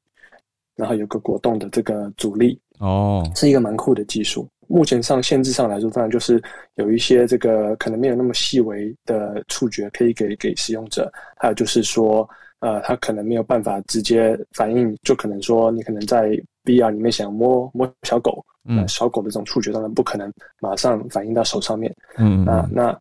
[0.76, 2.58] 然后有个果冻的这个阻力。
[2.80, 4.48] 哦，是一个蛮酷的技术。
[4.68, 6.42] 目前上限制上来说，当然就是
[6.76, 12.26] 有一些这个可能没有那么细微的触觉可以给给使用者，还有就是说。
[12.60, 16.32] 呃，它可能没有办法直接反应，就可能说你可能在
[16.66, 23.00] VR 里面想摸摸小狗，嗯，小狗的这种触觉当然不可能马上反应到手上面，嗯，那那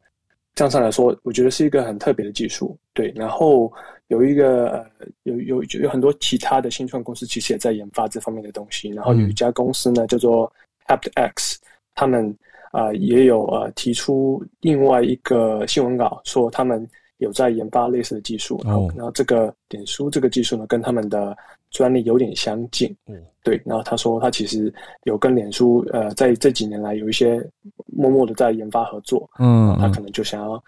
[0.55, 3.13] 这样上来说，我觉得是一个很特别的技术，对。
[3.17, 3.73] 然后
[4.07, 10.51] 有一个呃，有有有很多其他的新创公司其实也在研发这方面的东西，然后有一家公司呢叫做
[10.87, 11.57] HaptX，
[11.97, 12.33] 他们
[12.71, 16.89] 啊也有呃提出另外一个新闻稿说他们。
[17.19, 21.37] 有在研发类似的技术，然后，然后这个点书这个技术呢，跟他们的
[21.71, 22.95] 专利有点相近。
[23.07, 23.61] 嗯，对。
[23.65, 24.73] 然后他说，他其实
[25.05, 27.45] 有跟脸书，呃，在这几年来有一些
[27.87, 29.29] 默默的在研发合作。
[29.39, 30.63] 嗯，他可能就想要，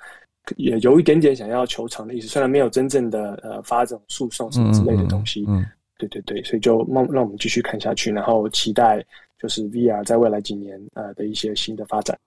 [0.56, 5.44] 也有一点点想要求偿的意思，虽然没有真正的呃发这种诉讼什么之类的东西。
[5.48, 5.64] 嗯，
[5.98, 9.04] 对对对，所以就让让我们继续看下去，然后期待
[9.38, 12.18] 就是 VR 在未来几年呃的一些新的发展。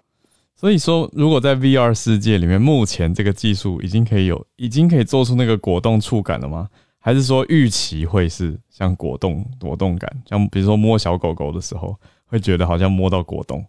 [0.56, 6.70] 所以说，如果在 VR 世界里面，目前这个技术已经可以有，已经可以做出那个果冻触感了吗？
[7.00, 11.94] 还是说预期会是像果冻果冻感，像比如说摸小狗狗的时候，
[12.26, 13.66] 会觉得好像摸到果冻，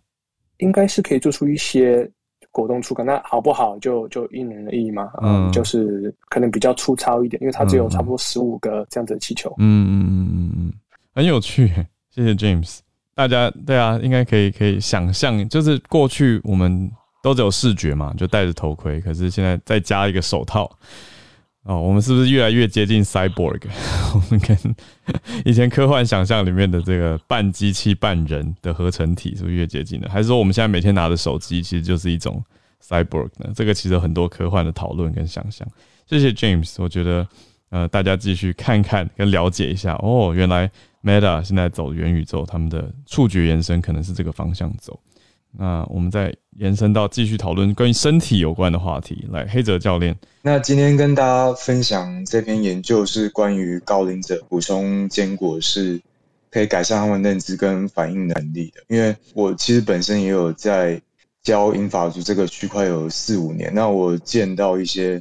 [0.58, 2.08] 应该是可以做出一些
[2.52, 3.04] 果冻触感。
[3.04, 5.10] 那好不好就就因人而异嘛。
[5.20, 9.52] 嗯，就是可能比较粗糙一点，因为它只有差不多十五个这样子的气球。
[9.58, 10.72] 嗯嗯嗯嗯嗯，
[11.12, 11.66] 很有趣，
[12.10, 12.78] 谢谢 James。
[13.14, 16.90] 大家对啊，应该可以可以想象，就是过去我们
[17.22, 20.70] 都只有视觉嘛，就戴着头盔，可是现在再加一个手套。
[21.62, 23.62] 哦，我们是不是越来越接近 cyborg？
[24.14, 24.58] 我们跟
[25.46, 30.08] 以前科幻想象里面的这个半机器半人的合成体，是不是越接近了？
[30.10, 32.44] 还是说我们现在每天拿的手机其实就是一种
[32.86, 33.50] cyborg 呢？
[33.56, 35.66] 这个其实有很多科幻的讨论跟想象。
[36.06, 37.26] 谢谢 James，我觉得
[37.74, 40.70] 呃，大家继续看看跟了解一下哦，原来
[41.02, 44.96] Meta 现在走元宇宙，他们的触觉延伸可能是这个方向走。
[45.50, 49.26] 那我们再延伸到继续讨论跟身体有关的话题。
[49.28, 56.00] 来，黑泽教练，那今天跟大家分享这篇研究是关于高龄者补充坚果是
[56.52, 58.84] 可以改善他们认知跟反应能力的。
[58.86, 61.02] 因为我其实本身也有在
[61.42, 65.20] 教英法族这个区块有四五年，那我见到一些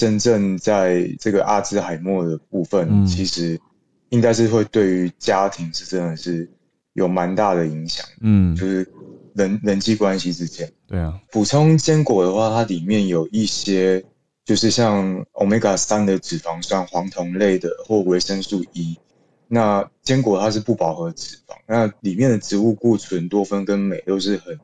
[0.00, 3.60] 真正在这个阿兹海默的部分，其实
[4.08, 6.48] 应该是会对于家庭是真的是
[6.94, 8.06] 有蛮大的影响。
[8.22, 8.90] 嗯，就是。
[9.32, 14.04] 人人际关系之间，对啊，补充坚果的话，它里面有一些
[14.44, 18.98] 就是像 omega 三的脂肪酸、黄酮类的或维生素 E。
[19.46, 24.58] 那坚果它是不饱和脂肪，那里面的植物固醇、多酚跟镁都是很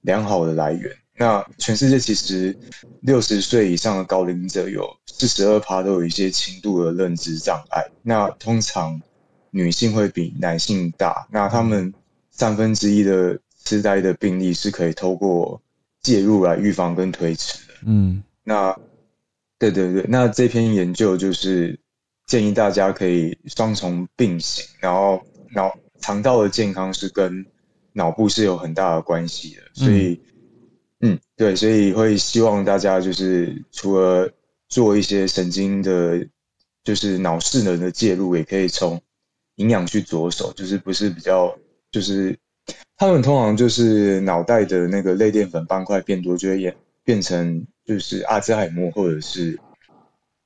[0.00, 0.90] 良好的来源。
[1.18, 2.56] 那全世界其实
[3.00, 7.84] 六十岁以上的高龄者有四十二趴都有一些轻度的认知障碍。
[8.02, 9.02] 那通常
[9.50, 11.92] 女性会比男性大，那他们
[12.30, 13.38] 三分之一的。
[13.64, 15.60] 痴呆的病例是可以透过
[16.00, 17.74] 介入来预防跟推迟的。
[17.84, 18.74] 嗯，那
[19.58, 21.78] 对对对，那这篇研究就是
[22.24, 27.44] 建议大家可以双重并行，然后脑肠道的健康是跟
[27.92, 30.18] 脑部是有很大的关系的，所以
[31.00, 34.30] 嗯，对，所以会希望大家就是除了
[34.68, 36.26] 做一些神经的，
[36.84, 39.00] 就是脑势能的介入，也可以从
[39.56, 41.56] 营养去着手，就是不是比较
[41.90, 42.38] 就是。
[42.98, 49.56] 他们通常就是脑袋的那个类淀粉斑块变多，就会演变成就是阿兹海默或者是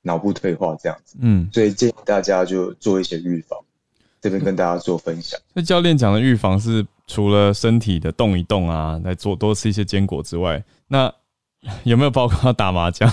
[0.03, 1.17] 脑部退化这样子。
[1.19, 3.59] 嗯，所以建议大家就做一些预防，
[4.21, 5.37] 这边跟大家做分享。
[5.53, 11.13] 那教练讲的预防是除了身体的动一动啊，来做多吃一些坚果之外，那
[11.85, 13.07] 有没有包括打麻将？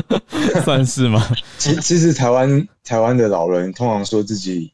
[0.64, 1.20] 算是吗？
[1.58, 4.72] 其其实台湾台湾的老人通常说自己。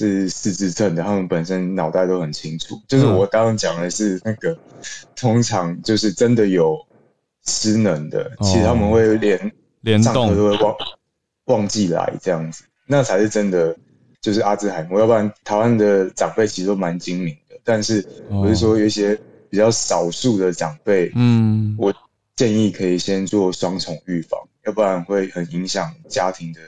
[0.00, 2.80] 是四肢症的，他们本身脑袋都很清楚。
[2.86, 4.56] 就是我刚刚讲的是那个，
[5.16, 6.78] 通常就是真的有
[7.44, 10.76] 失能的，其实他们会连连动都会忘
[11.46, 13.76] 忘记来这样子，那才是真的
[14.20, 15.00] 就是阿兹海默。
[15.00, 19.14] 要不然台湾的长辈其实都蛮精明的，但是我是说有一些
[19.50, 21.92] 比较少数的长辈，嗯，我
[22.34, 26.60] 建议可以先做双重预防，要不然会很影响家庭的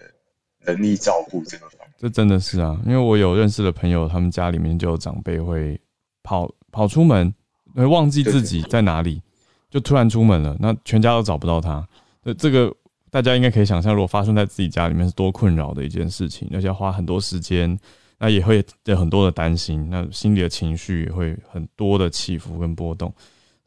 [0.66, 1.66] 能力照顾这个。
[1.98, 5.80] 这真的是啊，因为我有认识的朋友，他们家里面就有长辈会
[6.22, 7.32] 跑跑出门，
[7.74, 9.22] 会忘记自己在哪里，
[9.70, 11.86] 就突然出门了，那全家都找不到他。
[12.22, 12.70] 那这个
[13.10, 17.78] 大家应该可以想象，如果发生在自己家里面是多困扰的一件事情，而且要花很多时间，
[18.20, 23.12] 那也会有很多的担心，那心里的情绪也会很多的起伏跟波动，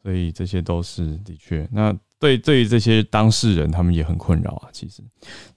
[0.02, 1.94] 所以这些都是的确那。
[2.20, 4.70] 对，对于这些当事人，他们也很困扰啊。
[4.72, 5.02] 其实，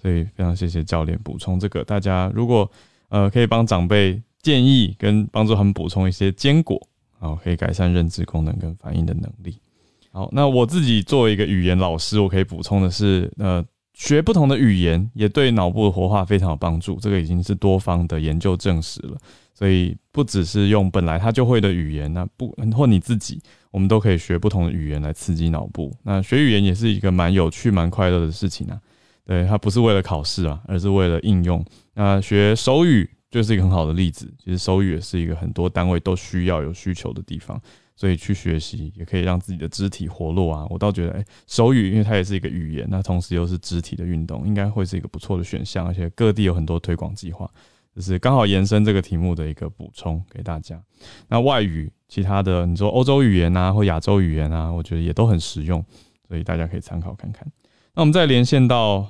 [0.02, 1.82] 所以非常谢谢教练补充这个。
[1.86, 2.70] 大家如果
[3.08, 6.78] 呃可以帮长辈建议跟帮助他们补充一些坚果，
[7.20, 9.58] 好，可以改善认知功能跟反应的能力。
[10.12, 13.64] 好，那我自己作为一个语言老师，我可以补充的是，呃，
[13.98, 17.00] 学不同的语言也对脑部的活化非常有帮助。
[17.00, 19.18] 这个已经是多方的研究证实了。
[19.56, 25.92] 所以不只是用本来他就会的语言，那不或你自己，我们都可以学不同的语言来刺激脑部。
[26.04, 28.80] 那学语言也是一个蛮有趣、蛮快乐的事情啊。
[29.26, 31.66] 对，它不是为了考试啊，而是为了应用。
[31.96, 34.32] 那学手语就是一个很好的例子。
[34.38, 37.60] 其实手语也是一个很多单位都需要有需求的地方，
[37.98, 40.66] 所以去学习也可以让自己的肢体活络啊。
[40.70, 45.86] 我倒觉得，哎，手语因为它也是一个语言，那同时又是肢体的运动，应该会是一个不错的选项。
[45.86, 47.50] 而且各地有很多推广计划。
[47.96, 50.80] 就是刚好延伸这个题目的一个补充给大家。
[51.28, 55.84] 那外语，其他的你说欧洲语言啊，或亚洲语言啊，我觉得也都很实用，
[56.28, 57.52] 所以大家可以参考看看。
[57.96, 59.08] 那我们再连线到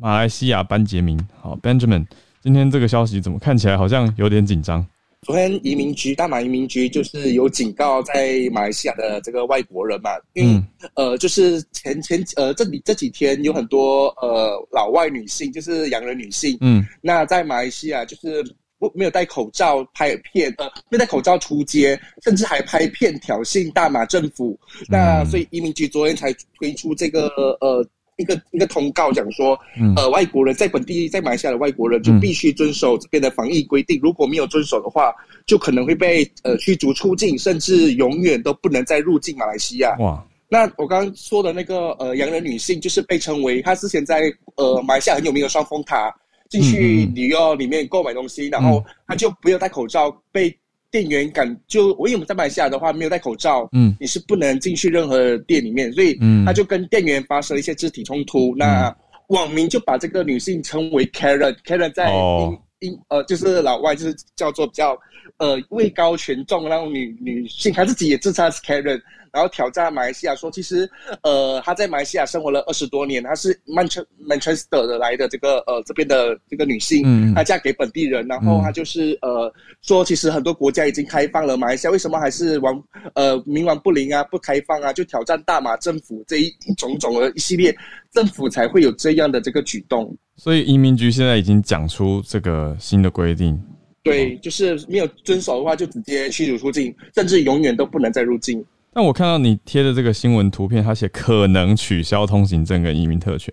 [0.00, 2.04] 马来西亚班杰明，好，Benjamin，
[2.40, 4.84] 今天这个消息怎么看起来好像有点紧张？
[5.26, 10.62] 昨天移民局大马移民局就是有警告在马来西亚的这个外国人嘛，因为
[10.94, 18.40] 呃，就是前前呃这里这几天有很多呃老外女性，就是洋人女性，嗯，那在马来西亚就是
[18.78, 24.56] 不没有戴口罩拍片，呃，没戴口罩出街，甚至还拍片挑衅大马政府，
[24.88, 27.26] 那所以移民局昨天才推出这个
[27.60, 27.84] 呃。
[28.16, 29.58] 一个一个通告讲说，
[29.94, 35.14] 呃，外国人在本地在马来西亚的外国人就必须遵守这边的防疫规定，如果没有遵守的话，
[35.46, 39.94] 就可能会被呃驱逐出境，甚至永远都不能再入境马来西亚。
[39.98, 40.24] 哇！
[40.48, 46.14] 那我刚刚说的那个呃洋人女性，就是被称为她之前在呃马来西亚很有名的双峰塔
[46.48, 50.56] 进去旅游里面购买东西，然后她就不要戴口罩被。
[50.96, 58.54] 店员敢就我因为我们在马来西亚的话没有戴口罩，嗯，你是不能进去任何店里面，所以他就跟店员发生了一些肢体冲突。
[58.56, 58.94] 那
[59.26, 64.96] 网民就把这个女性称为 Karen，Karen 在英英呃就是老外就是叫做比较
[65.38, 69.00] 呃位高权重那种女女性，她自己也自称是 Karen。
[69.32, 70.88] 然后挑战马来西亚，说其实，
[71.22, 79.52] 呃，她在马来西亚生活了二十多年，她是曼彻曼彻斯特的来的这个呃这边的这个女性，她嫁给本地人，然后她就是呃
[79.82, 84.90] 说，其实很多国家已经开放了，马来西亚为什么还是亡呃冥顽不灵啊，不开放啊？
[84.90, 87.76] 就挑战大马政府这一种种的一系列
[88.12, 90.16] 政府才会有这样的这个举动。
[90.36, 93.62] 所以移民局现在已经讲出这个新的规定，
[94.10, 98.64] 对，就是没有遵守的话，就直接驱逐出境，甚至永远都不能再入境。
[98.92, 103.52] 但我看到你贴的这个新闻图片，它写可能取消通行证跟移民特权。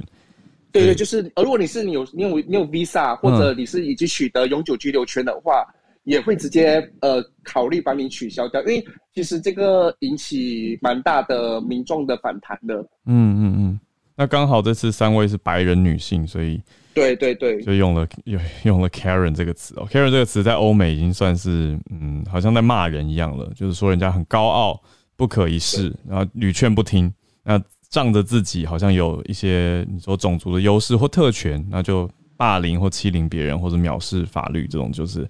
[0.72, 5.66] 对对，就是呃，如果你是你有你有你有 visa，或者你是已经取得永久居留权的话，
[6.04, 12.76] 也会直接呃考虑把你取消掉，因为其实这个引起蛮大的民众的反弹的。
[13.06, 13.80] 嗯嗯嗯，
[14.16, 16.60] 那刚好这次三位是白人女性，所以
[16.94, 24.82] 对对对，就用了用用了 Karen 这个词哦，Karen 这个词在欧美已经算是嗯，好像在骂人一样了，就是说人家很高傲。
[25.16, 27.14] 不可一世，然后屡劝不听，
[27.44, 35.26] 那仗着自己好像有一些你说种族的优势或特权，那就霸凌或欺凌别人或者藐视法律，这种就是，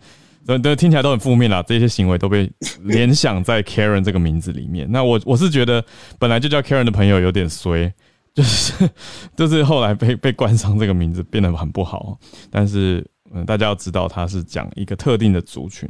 [0.47, 1.61] 对对，听起来都很负面啦。
[1.68, 2.49] 这些行为都被
[2.82, 4.89] 联想在 Karen 这个名字里面。
[4.89, 5.84] 那我我是觉得，
[6.18, 7.93] 本来就叫 Karen 的朋友有点衰，
[8.34, 8.89] 就是
[9.36, 12.17] 就是后来被被冠上这个名字变得很不好。
[12.49, 15.89] 但是嗯，大家要知道，他是讲一个特定的族群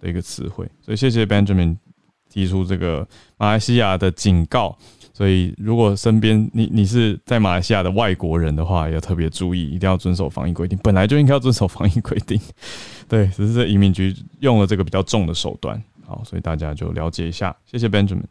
[0.00, 1.76] 的一个词汇，所以谢谢 Benjamin。
[2.30, 4.76] 提出这个马来西亚的警告，
[5.12, 10.76] 所以如果身边你你是在马来西亚的外国人的话，要特别注意，一定要遵守防疫规定。
[10.82, 12.40] 本来就应该要遵守防疫规定，
[13.08, 15.80] 对，只是移民局用了这个比较重的手段。
[16.04, 17.54] 好，所以大家就了解一下。
[17.66, 18.24] 谢谢 Benjamin。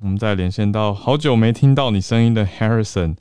[0.00, 3.16] 我们再连线到好久没听到你声音的 Harrison，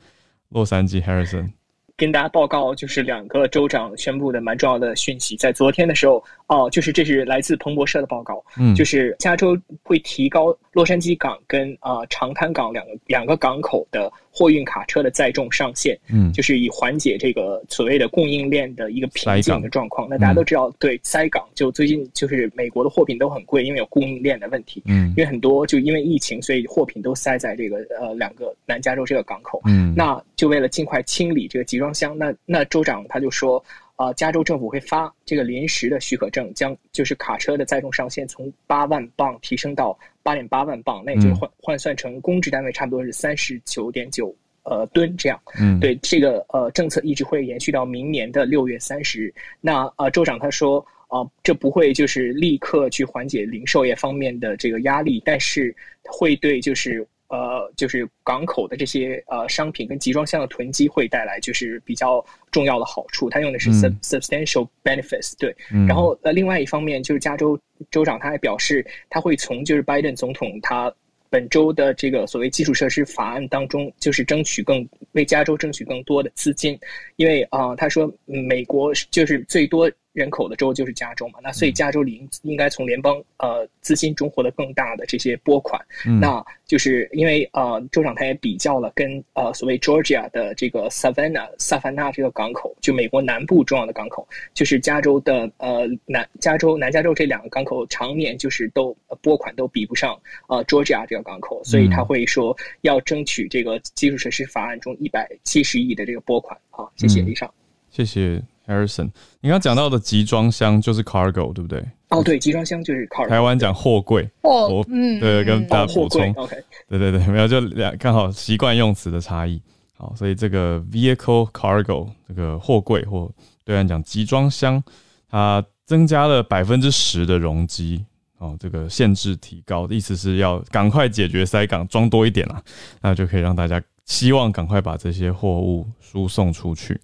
[0.50, 1.52] 洛杉矶 Harrison。
[1.96, 14.14] 跟大家报告，就是两个州长宣布的蛮重要的讯息，在昨天的时候，哦，就是这是来自彭博社的报告，嗯，就是加州会提高洛杉矶港跟啊长滩港两个两个港口的。
[14.38, 20.08] 货运卡车的载重上限，嗯，就是以缓解这个所谓的供应链的一个瓶颈的状况。
[20.08, 24.84] 那大家都知道，对塞港，就最近就是美国的货品都很贵，因为有供应链的问题。
[24.86, 29.60] 嗯，因为很多就因为疫情，所以货品都塞在这个呃两个南加州这个港口。
[29.66, 33.64] 嗯，那就为了尽快清理这个集装箱，那那州长他就说，
[33.96, 39.98] 呃，加州政府会发这个临时的许可证，将就是卡车的载重上限从八万磅提升到。
[40.28, 45.40] 八点八万磅，那也就是换换算成公制单位，差不多是三十九点九呃吨这样。
[45.58, 49.34] 嗯，对这个呃政策一直会延续到明年的六月三十日。
[49.62, 55.74] 那呃州长他说啊，这不会就是立刻去缓解零售业方面的这个压力，但是
[56.04, 57.08] 会对就是。
[57.30, 63.30] 呃，就是港口的这些呃商品跟集装箱的囤积会带来就是比较重要的好处。
[63.30, 65.56] 他用的是 sub substantial benefits，对。
[65.88, 67.60] 然后呃，另外一方面就是加州
[67.92, 70.94] 州长他还表示，他会从就是拜登总统他
[71.30, 76.80] 本周的这个所谓基础设施法案当中，就是争取更为加州争取更多的资金，
[77.18, 79.92] 因为啊，他说美国就是最多。
[80.18, 85.80] 人口的州就是加州嘛，那所以加州里应应该从联邦呃资金中获得更大的这些拨款。
[86.20, 106.58] 那就是因为呃州长他也比较了跟呃所谓 Georgia 的这个 Savannah 萨凡纳这个港口，就美国南部重要的港口，就是加州的呃南加州南加州这两个港口常年就是都拨款都比不上呃 Georgia 这个港口，所以他会说要争取这个基础设施法案中一百七十亿的这个拨款。
[106.70, 107.54] 好，谢谢李上，
[107.92, 108.42] 谢谢。
[108.68, 109.10] Harrison，
[109.40, 111.84] 你刚讲到的集装箱就是 cargo，对不对？
[112.10, 113.30] 哦，对，集装箱就是 cargo。
[113.30, 116.56] 台湾讲货柜，货，嗯，对，跟大家补充，OK，
[116.90, 119.62] 对对对，没有，就两刚好习惯用词的差异。
[119.96, 123.32] 好，所以这个 vehicle cargo 这个货柜或
[123.64, 124.84] 对岸讲集装箱，
[125.30, 128.06] 它增加了百分之十的容积
[128.38, 132.62] 哦，这个限制提高，意思是要赶快解决塞港，装多一点啊，
[133.02, 137.00] 那就可以让大家希望赶快把这些货物输送出去。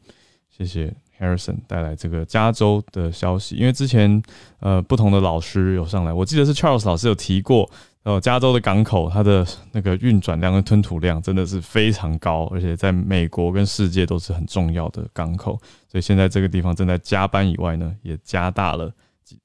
[0.56, 0.94] 谢谢
[1.24, 4.22] Harrison 带来这个加州的消息，因为之前
[4.60, 7.70] 呃不同的老师有上来，我记得是 Charles 老师有提过。
[8.04, 15.58] 呃，加州的港口，它的那个运转量跟吞吐量真的是非常高，而且在美国跟世界都是很重要的港口，
[15.88, 18.92] 所以现在这个地方正在加班以外呢，也加大了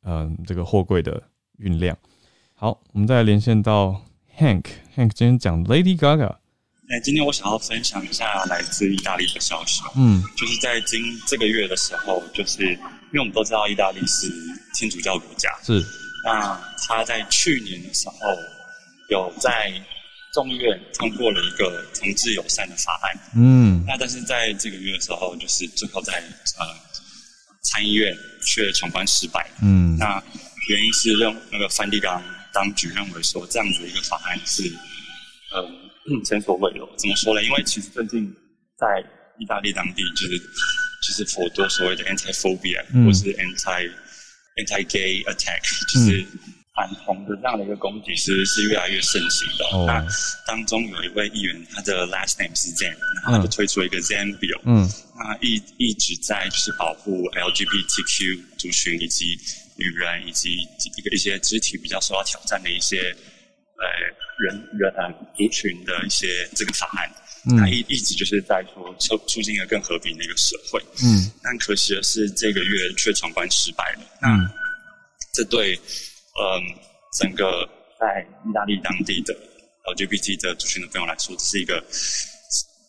[0.02, 1.22] 嗯这个货柜的
[1.58, 1.96] 运量。
[2.54, 3.94] 好，我们再连线到
[4.36, 6.34] Hank，Hank 今天讲 Lady Gaga。
[6.90, 9.82] 哎，今天我想要分享一下来自意大利的消息。
[9.94, 14.26] 嗯，就是在今这个月的时候，就是因为我们都知道意大利是
[14.74, 15.84] 天主教国家，是。
[16.24, 18.16] 那他在去年的时候
[19.10, 19.70] 有在
[20.32, 26.14] 众议院通过了一个同志友善的法案，嗯，那但是在这个月的时候，就是最后在
[26.58, 26.66] 呃
[27.64, 28.16] 参议院
[28.46, 30.22] 却闯关失败，嗯，那
[30.70, 32.22] 原因是认那个梵蒂冈
[32.52, 34.62] 当局认为说这样子的一个法案是
[35.54, 35.87] 嗯
[36.24, 37.42] 前所未有，怎么说呢？
[37.42, 38.34] 因为其实最近
[38.76, 39.04] 在
[39.38, 43.90] 意大利当地就是就是颇多所谓的 anti phobia 或是 anti
[44.58, 46.26] Anti-gay attack 就是
[46.74, 49.86] 反同的这样的一个攻击，其实是越来越盛行的。
[49.86, 50.04] 那
[50.48, 59.38] 当中有一位议员，他的 last name 是 Zan，然后他就推出了一个 Zan Bill，嗯，那一一直在就是保护 LGBTQ 族群以及
[59.76, 60.56] 女人以及
[60.96, 62.98] 一个一些肢体比较受到挑战的一些
[63.78, 63.84] 呃
[64.38, 67.10] 人人啊族群的一些这个法案。
[67.56, 74.00] 他一一直就是在说促促进一个更和平的一个社会，嗯，但可惜的是这个月却闯关失败了。
[74.20, 74.28] 那
[75.32, 76.78] 这对嗯
[77.18, 77.66] 整个
[77.98, 79.34] 在意大利当地的
[79.94, 81.82] LGBT 的族群的朋友来说，是一个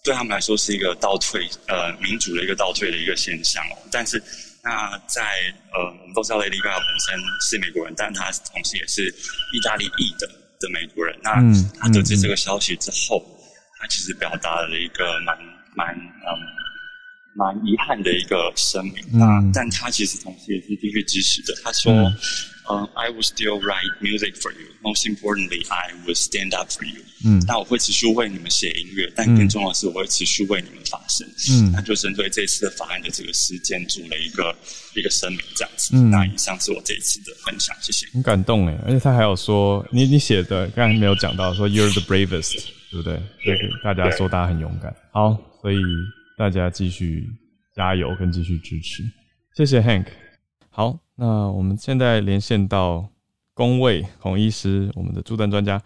[0.04, 3.78] 对他们来说是一个倒退，呃，民主的一个倒退的一个现象哦。
[3.92, 4.22] 但是
[4.64, 5.22] 那在
[5.74, 9.08] 呃我们都知道 Lady Gaga 本身是美国人，但他同时也是
[9.54, 10.28] 意大利裔的
[10.60, 11.18] 的美国人。
[11.24, 11.42] 那
[11.80, 13.24] 他得知这个消息之后。
[13.82, 15.38] 他其实表达了一个蛮
[15.74, 16.28] 蛮嗯
[17.34, 21.54] 蛮遗憾的一个声明，那，但他其实同时也是继续支持的。
[21.64, 21.94] 他说，
[22.70, 24.68] 嗯，I will still write music for you.
[24.82, 27.02] Most importantly, I will stand up for you.
[27.26, 31.28] 嗯，那我会持续为你们写音乐，但更重要的是，我会持续为你们发声。
[31.52, 34.56] 嗯，那就针对这次的法案的这个事件做了一个
[34.96, 35.90] 一个声明，这样子。
[35.94, 38.08] 嗯，那以上是我这一次的分享，谢谢。
[38.14, 42.66] 很感动哎，而且他还有说，你你写的刚才没有讲到，说 You're the bravest。
[42.92, 43.18] 对不对？
[43.44, 45.78] 所以大家说大家很勇敢，好，所以
[46.36, 47.24] 大家继续
[47.76, 49.04] 加油跟继续支持，
[49.56, 50.08] 谢谢 Hank。
[50.72, 53.06] 好，那我们现在连线到
[53.54, 55.82] 工位孔医师，我们的助弹专家。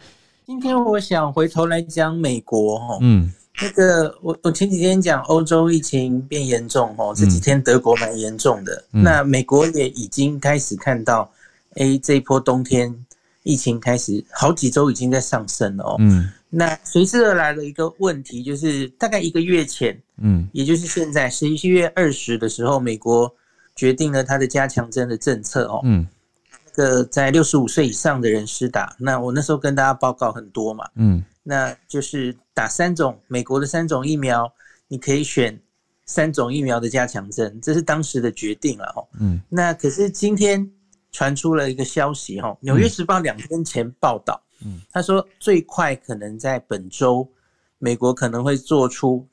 [0.45, 11.27] 今天我想回头来讲美国哈，嗯，那个我我前几天讲欧洲疫情变严重哦，这几天德国蛮严重的，那美国也已经开始看到，
[11.77, 12.95] 哎，这一波冬天
[13.41, 16.29] 疫情开始好几周已经在上升了哦，嗯。
[16.51, 23.33] 那随之而来的一个问题就是，大概一个月前，嗯，也就是现在十一月二十的时候，美国
[23.75, 26.07] 决定了他的加强针的政策哦，嗯，
[26.65, 34.51] 那个在六十五岁以上的人施打，那我那时候跟大家报告很多嘛，嗯，那就是打三种美国的三种疫苗，
[34.87, 35.59] 你可以选
[36.05, 40.69] 三种疫苗的加强针，这是当时的决定了哦，嗯，那可是今天
[41.11, 44.41] 传出了一个消息哈，《纽约时报》两天前报道。
[44.93, 47.29] 他说，最快可能在本周，
[47.79, 49.27] 美国可能会做出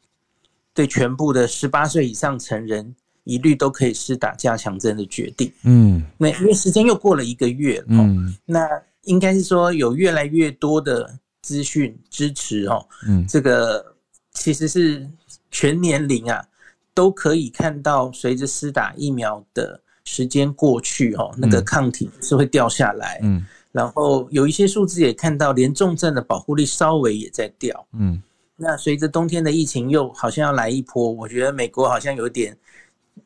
[0.75, 2.97] 对全部的十八岁以上成人
[3.31, 5.53] 一律都可以施打加强针的决定。
[5.63, 8.69] 嗯，那因为时间又过了一个月，嗯，那
[9.05, 13.95] 应该是说有越来越多的资讯支持哦，嗯，这个
[14.33, 15.09] 其实是
[15.51, 16.45] 全年龄啊
[16.93, 23.21] 都可以看到，随着施打疫苗的时间过去，哦，那个抗体是会掉下来。
[23.23, 23.47] 嗯。
[23.73, 27.87] 然后有一些数字也看到，连重症的保护力稍微也在掉。
[27.93, 28.21] 嗯，
[28.57, 32.57] 那随着冬天的疫情又好像要来一波，我觉得美国好像有点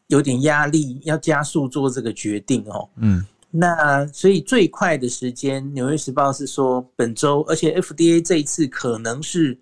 [0.09, 2.89] 有点压力，要加速做这个决定哦。
[2.97, 9.59] 嗯，那所以最快的时间，《纽约时报》是说本周，而且 FDA 这一次可能是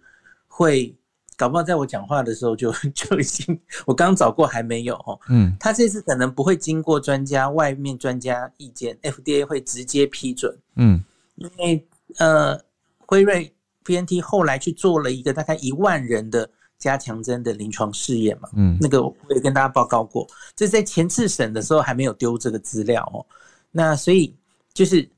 [0.46, 0.94] 会。
[1.34, 5.18] 搞不好在我讲话的时候就 就已经，我刚找过还没有哦。
[5.28, 10.56] 嗯，他这次可能不会经过专家外面专家意见，FDA 会直接批准。
[10.76, 11.02] 嗯，
[11.34, 11.84] 因为
[12.18, 12.56] 呃，
[12.98, 13.52] 辉瑞
[13.82, 16.48] BNT 后来去做了一个大概一万人的
[16.82, 18.48] 加强针的临床试验嘛。
[18.56, 20.26] 嗯，那个我也跟大家报告过，
[20.56, 23.24] 这在前次审的时候还没有丢这个资料哦。
[23.70, 24.34] 那所以
[24.74, 25.08] 就是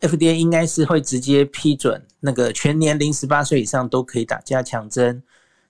[0.00, 5.22] FDA 应该是会直接批准那个全年龄十八岁以上都可以打加强针。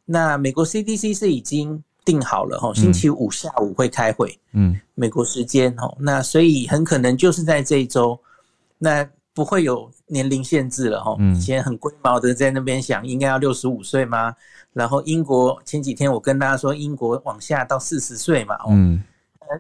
[0.07, 8.19] 那美国 CDC 是已经定好了哈，星期五下午会开会，嗯，美国时间哦，那所以很可能就是在这一周，
[8.79, 11.17] 那不会有年龄限制了哈。
[11.35, 14.35] 以前很龟毛的在那边想，应该要六十五岁吗？
[14.73, 19.03] 然后英国前几天我跟大家说，英国往下到四十岁嘛，嗯，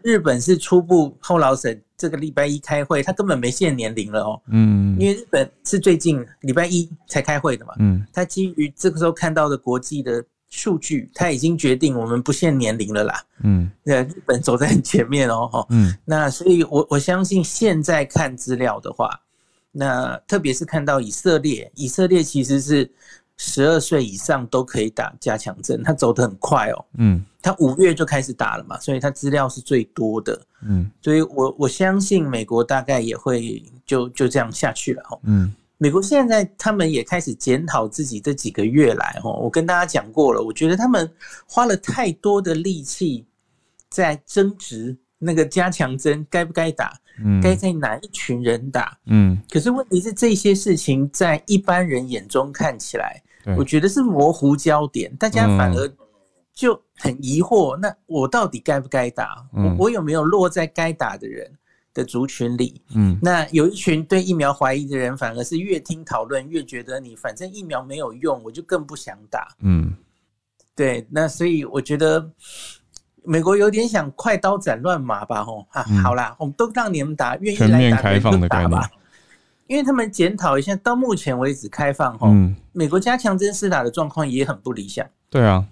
[0.02, 10.24] 日本是初步后老省这个礼拜一开会，他根本没限年龄了哦，嗯，因为日本是最近礼拜一才开会的嘛，嗯，他基于这个时候看到的国际的。
[10.50, 19.10] 数据他已经决定我们不限年龄了啦，嗯，呃日本走在很前面哦，哈，嗯，那所以我我相信现在看资料的话，
[19.78, 22.90] 那特别是看到以色列，以色列其实是
[23.36, 35.54] 十二岁以上都可以打加强针，他走得很快哦，嗯，他五月就开始打了嘛，所以他资料是最多的，嗯，所以我我相信美国大概也会就就这样下去了，哈，嗯。
[35.80, 41.08] 美国现在他们也开始检讨自己这几个月来，哦，我跟大家讲过了，我觉得他们
[41.46, 43.24] 花了太多的力气
[43.88, 47.07] 在争执那个加强针该不该打，嗯，
[47.42, 53.22] 该在哪一群人打，嗯，可是问题是这些事情在一般人眼中看起来，
[53.56, 55.90] 我觉得是模糊焦点，大家反而
[56.52, 59.46] 就很疑惑，那我到底该不该打？
[59.52, 61.50] 我我有没有落在该打的人？
[61.94, 69.92] 的族群里，嗯，那有一群对疫苗怀疑的人，反而是越听讨论越觉得你反正疫苗没有用，我就更不想打，嗯，
[70.76, 72.30] 对，那所以我觉得
[73.28, 78.90] 美国有点想快刀斩乱麻吧，吼，哈，好啦，我们都让你们打，愿意来打开放的打吧，
[79.66, 82.28] 因为他们检讨一下，到目前为止开放，吼，
[82.72, 85.66] 美国加强针施打的状况也很不理想，对啊。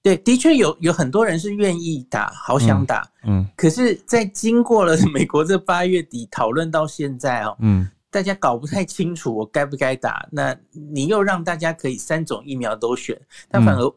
[0.00, 13.20] 对，的确有有很多人是愿意打，好想打，嗯，可是，在经过了美国这八月底讨论到现在哦，嗯，大家搞不太清楚我该不该打，那你又让大家可以三种疫苗都选，
[13.50, 13.92] 但反而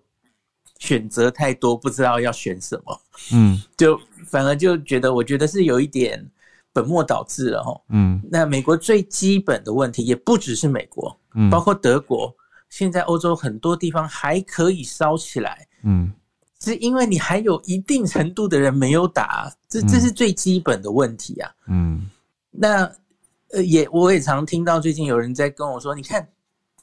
[0.82, 3.01] 选择太多，不知道要选什么，
[3.34, 6.27] 嗯，就反而就觉得，我觉得是有一点
[6.73, 12.36] 本末倒置了哈，嗯，那美国最基本的问题也不只是美国，嗯，包括德国，
[12.67, 15.67] 现在欧洲很多地方还可以烧起来。
[15.84, 16.11] 嗯，
[16.59, 21.51] 是因为你还有一定程度的人没有打，这这是最基本的问题啊。
[21.67, 22.09] 嗯，
[22.49, 22.91] 那
[23.51, 26.27] 呃也我也常听到最近有人在跟我说，你看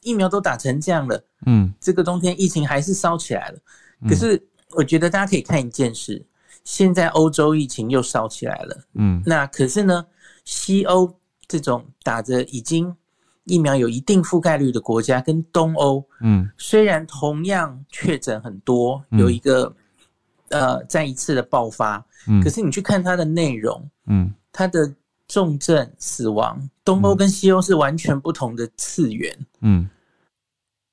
[0.03, 3.59] 疫苗都打成这样了，嗯，这个冬天疫情还是烧起来了。
[4.07, 6.25] 可是我觉得大家可以看一件事，
[6.65, 10.05] 现在欧洲疫情又烧起来了，嗯，那可是呢，
[10.45, 12.95] 西欧这种打着已经。
[13.51, 19.75] 疫苗有一定覆盖率的国家跟东欧，嗯，虽然同样确诊很多，有一个
[20.51, 24.95] 呃再一次的爆发，嗯，可是你去看它的内容，嗯，它的
[25.27, 29.89] 重症死亡，东欧跟西欧是完全不同的次元，嗯，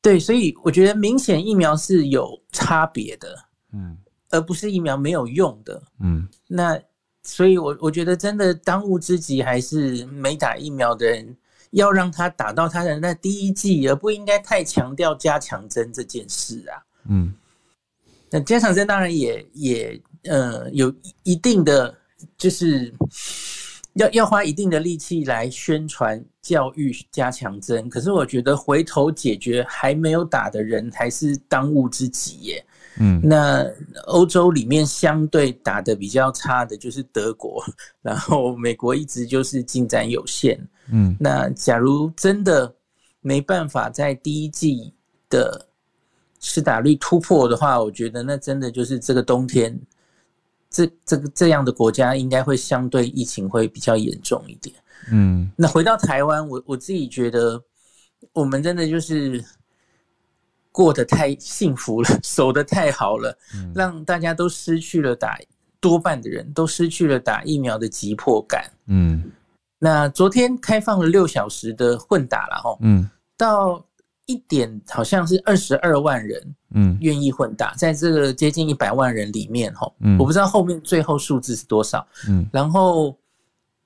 [0.05, 3.35] 对，所以我觉得明显疫苗是有差别的，
[3.73, 3.97] 嗯，
[4.29, 6.79] 而不是疫苗没有用的，嗯，那
[7.23, 11.35] 所以我我觉得真的当务之急还是没打疫苗的人。
[11.71, 16.79] 要让他打到他的那第一剂，而不应该太强调加强针这件事啊。
[17.09, 17.33] 嗯，
[18.29, 20.93] 那加强针当然也也呃有
[21.23, 21.93] 一定的，
[22.37, 22.93] 就是
[23.95, 27.89] 要要花一定的力气来宣传教育加强针。
[27.89, 32.65] 可是我觉得回头解决还没有打的人，还是当务之急耶。
[32.97, 33.65] 嗯，那
[34.05, 37.61] 欧洲里面相对打的比较差的就是德国，
[38.01, 40.57] 然后美国一直就是进展有限。
[40.89, 42.73] 嗯，那假如真的
[43.19, 44.93] 没办法在第一季
[45.29, 45.67] 的
[46.39, 49.77] 施打率突破的话，我觉得那真的就是这个冬天，
[50.75, 54.75] 这这个这样的国家应该会相对疫情会比较严重一点。
[55.11, 57.63] 嗯，那回到台湾，我我自己觉得
[58.33, 59.41] 我们真的就是。
[60.77, 63.33] 过得太幸福了，守得太好了，
[63.73, 65.39] 让大家都失去了打
[65.79, 68.69] 多半的人都失去了打疫苗的急迫感。
[68.87, 69.23] 嗯，
[69.79, 73.84] 那昨天开放了六小时的混打了哈，嗯，到
[74.25, 83.17] 一点好像是二十二万人，嗯，愿意混打，在这个接近一百万人里面哈，嗯，我不知道后面最后数字是多少，嗯，然后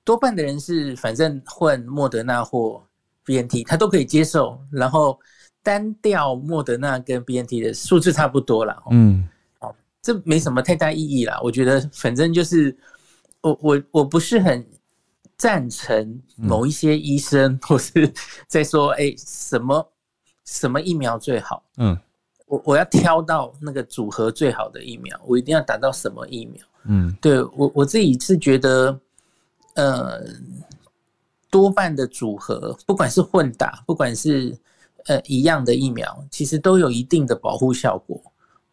[0.03, 2.81] 多半的人是反正混莫德纳或
[3.25, 5.19] BNT，他都可以接受，然后。
[5.61, 9.27] 单调莫德纳跟 B N T 的数字差不多了，嗯，
[9.59, 11.37] 好，这没什么太大意义啦。
[11.43, 12.75] 我觉得反正就是
[13.41, 14.65] 我我我不是很
[15.37, 18.11] 赞成某一些医生或是
[18.47, 19.85] 在说，哎，什么
[20.45, 21.63] 什么疫苗最好？
[21.77, 21.97] 嗯，
[22.47, 26.63] 我我要挑到那个组合最好的疫苗，我一定要打到什么疫苗？
[26.85, 28.99] 嗯，对我我自己是觉得，
[29.75, 30.25] 呃，
[31.49, 34.57] 多半的组合，不管是混打，不管是。
[35.05, 38.21] 呃，一样的疫苗其实都有一定的保护效果。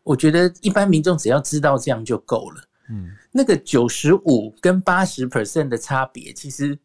[0.03, 2.63] 我觉得一般民众只要知道这样就够了。
[2.91, 6.77] 嗯，那个九十五跟八十 percent 的差别，其实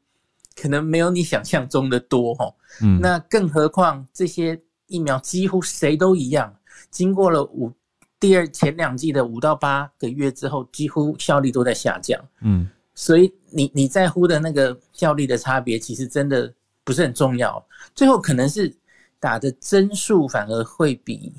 [0.55, 2.53] 可能没有你想象中的多哈。
[2.83, 4.57] 嗯，那更何况这些
[4.91, 6.53] 疫苗几乎谁都一样，
[6.89, 7.71] 经过了五
[8.19, 12.21] 第二前两季的五到八个月之后，几乎效力都在下降。
[12.41, 17.65] 嗯，所以你你在乎的那个效力的差别，其实真的不是很重要。
[17.95, 18.71] 最后可能是
[19.19, 21.33] 打的针数反而会比，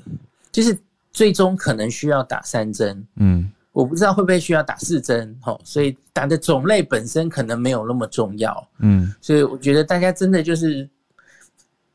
[0.51, 0.77] 就是
[1.11, 3.07] 最终可能需要打三针。
[3.15, 3.51] 嗯。
[3.71, 10.87] 我不知道会不会需要打四针，吼，所以打的种类本身可能没有那么重要，嗯，所以我觉得大家真的就是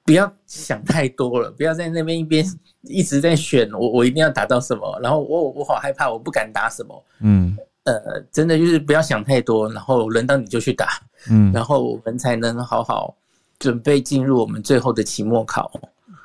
[0.09, 2.43] 不要想太多了，不要在那边一边
[2.85, 7.55] 一直在选我我一定要打到什么，然后我我好害怕，我不敢打什么，嗯，
[7.85, 10.99] 呃，真的就是不要想太多，然后轮到你就去打，
[11.29, 13.15] 嗯，然后我们才能好好
[13.59, 15.71] 准备进入我们最后的期末考。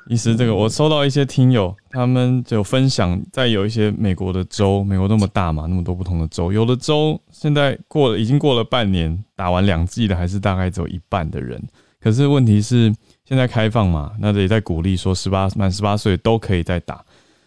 [0.06, 11.62] 意思这个，我收到一些听友，他们就分享，在有一些美国的州，美国那么大嘛，那么多不同的州，有的州现在过了，已经过了半年，打完两季的还是大概只有一半的人。
[12.02, 17.04] 可是问题是，现在开放嘛，那也在鼓励说，十八满十八岁都可以再打。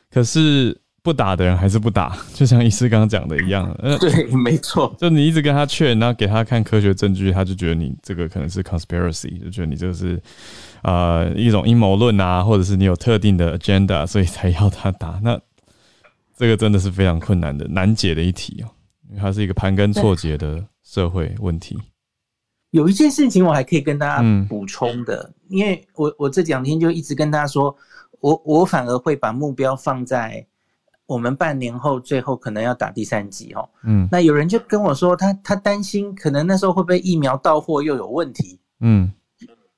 [0.10, 3.70] 可是不打的人还是不打， 就像医师刚刚讲的一样。
[3.80, 4.96] 呃对，没错。
[4.98, 10.22] 就你一直跟他劝，然后给他看科学证据，他就觉得你这个可能是 conspiracy，就觉得你这个是。
[10.84, 15.20] 呃，一种阴谋论啊，或者是你有特定的 agenda，所以才要他打。
[15.24, 15.38] 那
[16.38, 18.70] 这个真的是非常困难的、难解的一题哦，
[19.10, 21.78] 因为它是一个盘根错节的社会问题。
[22.72, 27.76] 有一件事情我还可以跟大家补充的，因为我我这两天就一直跟大家说，
[28.20, 30.46] 我我反而会把目标放在
[31.06, 33.70] 我们半年后最后可能要打第三剂哦。
[33.84, 38.60] 嗯，那有人就跟我说，他他担心可能那时候会不会疫苗到货又有问题？
[38.82, 39.12] 嗯。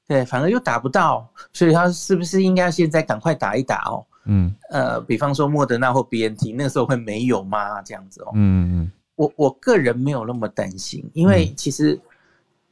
[0.08, 4.04] 对，反而又打不到，所以他是不是应该现在赶快打一打哦？
[4.26, 7.80] 嗯，呃，比方说莫德纳或 B N T，那个时候会没有吗？
[7.84, 8.32] 这样子哦。
[8.34, 12.00] 嗯嗯，我我个人没有那么担心，因为其实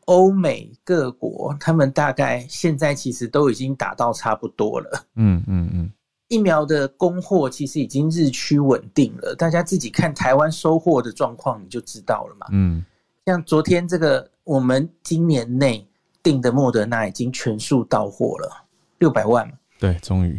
[0.08, 5.06] 欧美各国他们大概现在其实都已经打到差不多了。
[5.16, 5.92] 嗯嗯嗯，
[6.28, 12.48] 疫苗的供货其实已经日趋稳定了，大家自己看台湾收货的状况你就知道了嘛。
[12.52, 12.84] 嗯，
[13.26, 15.88] 像昨天这个，我们今年内。
[16.24, 18.66] 订的莫德纳已经全数到货了，
[18.98, 19.50] 六百万
[19.80, 20.38] 对，终于。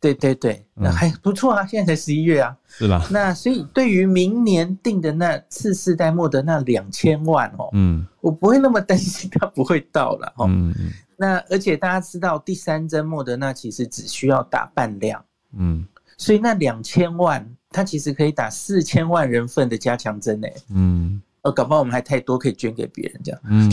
[0.00, 2.56] 对对对，那还不错啊，现在才十一月啊。
[2.66, 3.06] 是吧。
[3.10, 10.46] 那所以对于明年定的那次世代莫德那两千万哦，嗯，我不会那么担心它不会到了哦。
[10.48, 10.90] 嗯嗯。
[11.16, 15.22] 那而且大家知道，第三针莫德纳其实只需要打半量，
[15.58, 15.84] 嗯，
[16.16, 20.54] 所以那两千万，它其实可以打四千万人份的加强针诶。
[20.70, 21.20] 嗯。
[21.42, 23.40] 呃，搞不好我们还太多可以捐给别人这样。
[23.44, 23.70] 嗯。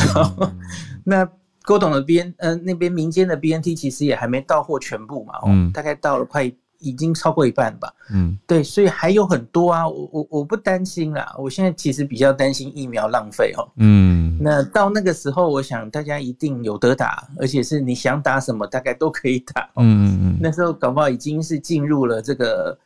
[1.06, 1.30] 那。
[1.68, 6.50] 郭董的 B N 呃那边民间的 B N T 其实也还没到货全部嘛，哦，大概到了快
[6.80, 22.78] 已经超过一半吧，嗯，对，所以还有很多啊，我我我不担心啦，我现在其实比较担心疫苗浪费哦，嗯，那到那个时候，我想大家一定有得打，而且是你想打什么大概都可以打，嗯嗯嗯，那时候搞不好已经是进入了这个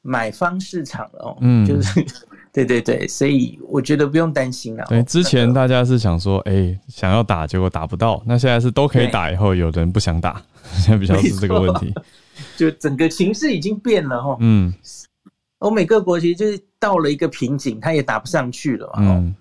[0.00, 2.02] 买方市场了哦，嗯，就是。
[2.52, 4.84] 对对对，所以我觉得不用担心了。
[4.86, 8.22] 对，之前大家是想说，哎，想要打，结果打不到。
[8.26, 10.42] 那现在是都可以打，以后有人不想打，
[10.74, 11.94] 现在比较是这个问题。
[12.56, 14.36] 就整个形势已经变了哈。
[14.40, 14.70] 嗯，
[15.60, 18.92] 欧美各国其实就是到了一个瓶颈，他也打不上去了。
[18.98, 19.34] 嗯，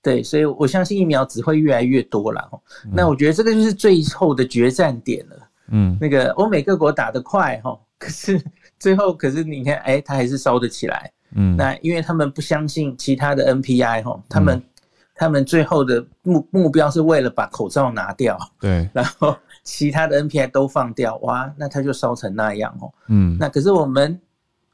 [0.00, 2.48] 对，所以我相信疫苗只会越来越多了。
[2.92, 5.36] 那我觉得这个就是最后的决战点了。
[5.72, 8.40] 嗯，那个欧美各国打得快哈，可是
[8.78, 11.10] 最后可是你看，哎，它还是烧得起来。
[11.34, 14.62] 嗯，那因为他们不相信其他的 NPI 哈，他们
[15.14, 22.92] 他们最后的目目标是为了把口罩拿掉，对， 然后其他的 NPI 都放掉，哇，那它就烧成那样哦。
[23.08, 24.18] 嗯，那可是我们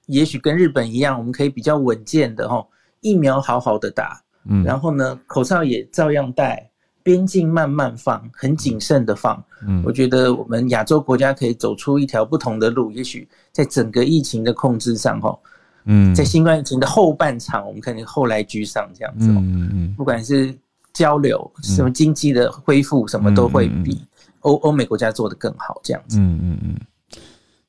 [0.07, 2.67] 也许跟日本一样，我们可以比较稳健的哈，
[3.01, 6.71] 疫苗好好的打，嗯，然后呢，口罩也照样戴，
[7.03, 9.43] 边境慢慢放，很谨慎的放。
[9.67, 15.39] 嗯，我觉得我们亚洲国家可以走出一条不同的路，也许在整个疫情的控制上哈。
[15.91, 19.27] 嗯，在新冠疫情的后半场，我们肯定后来居上这样子。
[19.31, 20.55] 嗯嗯不管是
[20.93, 24.05] 交流，什么经济的恢复，什么都会比
[24.41, 26.19] 欧欧美国家做的更好这样子。
[26.21, 26.77] 嗯嗯嗯，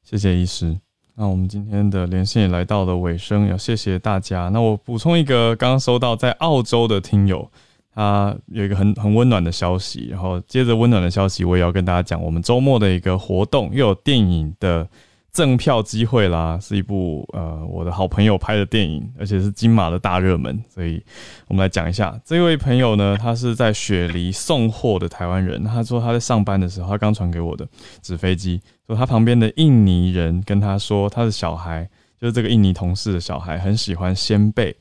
[0.04, 0.78] 谢谢医师。
[1.16, 4.50] 那我们今天的连线也来到了尾声，要谢谢大家。
[4.50, 7.50] 那我补充一个，刚刚收到在澳洲的听友，
[7.96, 10.10] 他有一个很很温暖的消息。
[10.10, 14.86] 然后接着温暖的消息，我也要跟大家讲，我们周末的一个活动，又有电影的。
[15.32, 21.04] 赠票机会啦，是一部呃我的好朋友拍的电影，而且是金马的大热门，所以
[21.48, 27.68] 我们来讲一下这位朋友呢，他是在雪梨送货的台湾人，他说他在上班的时候，他刚传给我的
[28.02, 31.88] 纸飞机，说他旁边的印尼人跟他说，他的小孩
[32.20, 34.76] 就是这个印尼同事的小孩很喜欢鲜贝，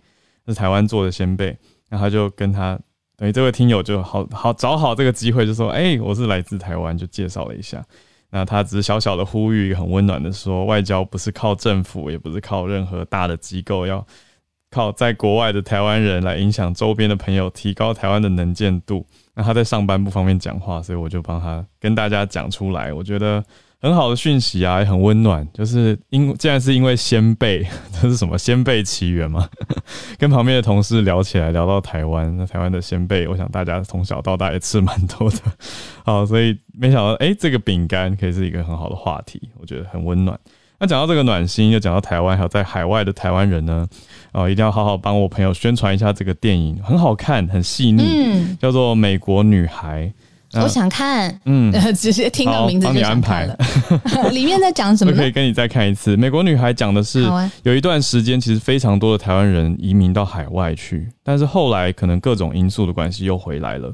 [0.46, 1.56] 是台湾做的鲜贝，
[1.90, 2.78] 那他就跟他
[3.16, 7.84] 等于这位听友就好好找好这个机会，就说：“哎，我是来自台湾。”就介绍了一下。
[8.30, 14.06] 那他只是小小的呼吁，很温暖的说：“外交不是靠政府，也不是靠任何大的机构，要
[14.70, 22.92] 靠在国外的台湾人来影响周边的朋友，提高台湾的能见度。”那他在上班不方便讲话，所以我就帮他跟大家讲出来。
[22.92, 23.44] 我觉得。
[23.80, 25.46] 很好的讯息啊，也很温暖。
[25.54, 27.64] 就是因竟然是因为先辈，
[28.00, 29.48] 这是什么先辈奇缘吗？
[30.18, 35.36] 跟旁边的同事聊起来，聊到台湾，那台湾的先辈，我想大家从小到大也吃蛮多的。
[36.04, 40.38] 好，所以没想到，哎，这个饼干可以是一个很好的话题，我觉得很温暖。
[40.80, 43.86] 那讲到这个暖心，又讲到台湾，还有在海外的台湾人呢，
[44.32, 50.04] 哦，一定要好好帮我朋友宣传一下这个电影，很好看，很细腻，叫做《美国女孩》。
[50.62, 53.56] 我想看，嗯， 直接听到名字就想看了。
[54.32, 55.12] 里面在讲什么？
[55.12, 56.16] 可以跟你再看一次。
[56.16, 57.26] 美国女孩讲的是，
[57.62, 63.92] 有一段时间其实非常多的台湾人移民到海外去，但是后来可能各种因素的关系又回来了。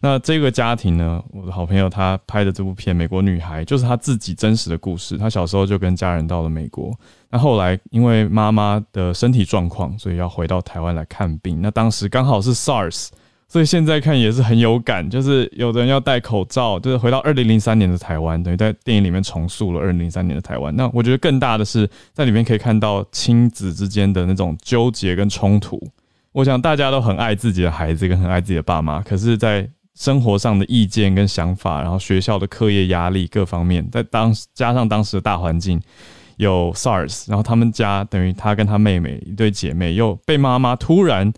[0.00, 5.16] 那这个家庭呢，我的好朋友他拍的这部片《美国女孩》就是他自己真实的故事。
[5.16, 6.92] 他小时候就跟家人到了美国，
[7.30, 11.60] 那后来因为妈妈的身体状况，所以要回到台湾来看病。
[11.62, 13.08] 那当时刚好是 SARS。
[13.48, 20.74] 所以现在看也是很有感，就是有的人要戴口罩，就是回到二零零三年的台湾，等于在电影里面重塑了二零零三年的台湾。
[20.74, 25.80] 那我觉得更大的是在里面可以看到亲子之间的那种纠结跟冲突。
[26.32, 35.80] 我想大家都很爱自己的孩子，跟很爱自己的爸妈，可是，在生活上的意见跟想法，然后学校的课业压力各方面，在当加上当时的大环境
[36.36, 41.32] 有 SARS，然后他们家等于他跟他妹妹一对姐妹又被妈妈突然。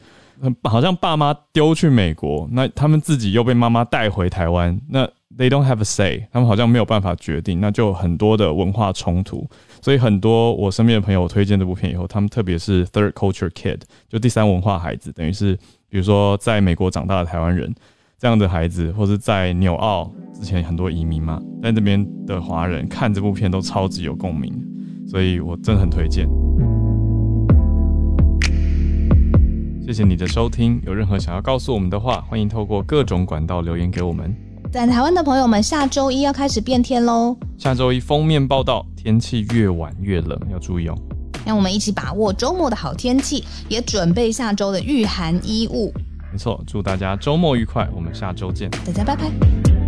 [0.64, 5.04] 好像爸妈丢去美国，那他们自己又被妈妈带回台湾，那
[5.36, 9.46] they don't have a say，他们好像没有办法决定，那就很多的文化冲突。
[9.80, 15.56] 所以很多我身边的朋友推荐这部片以后，他们特别是 third culture kid，就第三文化孩子，等于是
[15.88, 17.72] 比如说在美国长大的台湾人
[18.18, 24.52] 这样的孩子，或者在纽澳之前很多移民嘛，在这边的华人看这部片都超级有共鸣，
[25.06, 26.28] 所以我真的很推荐。
[29.88, 34.36] 谢谢你的收听，有任何想要告诉我们的话，欢迎透过各种管道留言给我们。
[34.70, 37.34] 在台湾的朋友们，下周一要开始变天喽！
[37.56, 40.94] 下周一封面报道，天气越晚越冷，要注意哦。
[41.46, 45.90] 让我们一起把握周末的好天气，也准备下周的御寒衣物。
[46.30, 49.87] 没错，祝大家周末愉快，我们下周见，大家拜拜。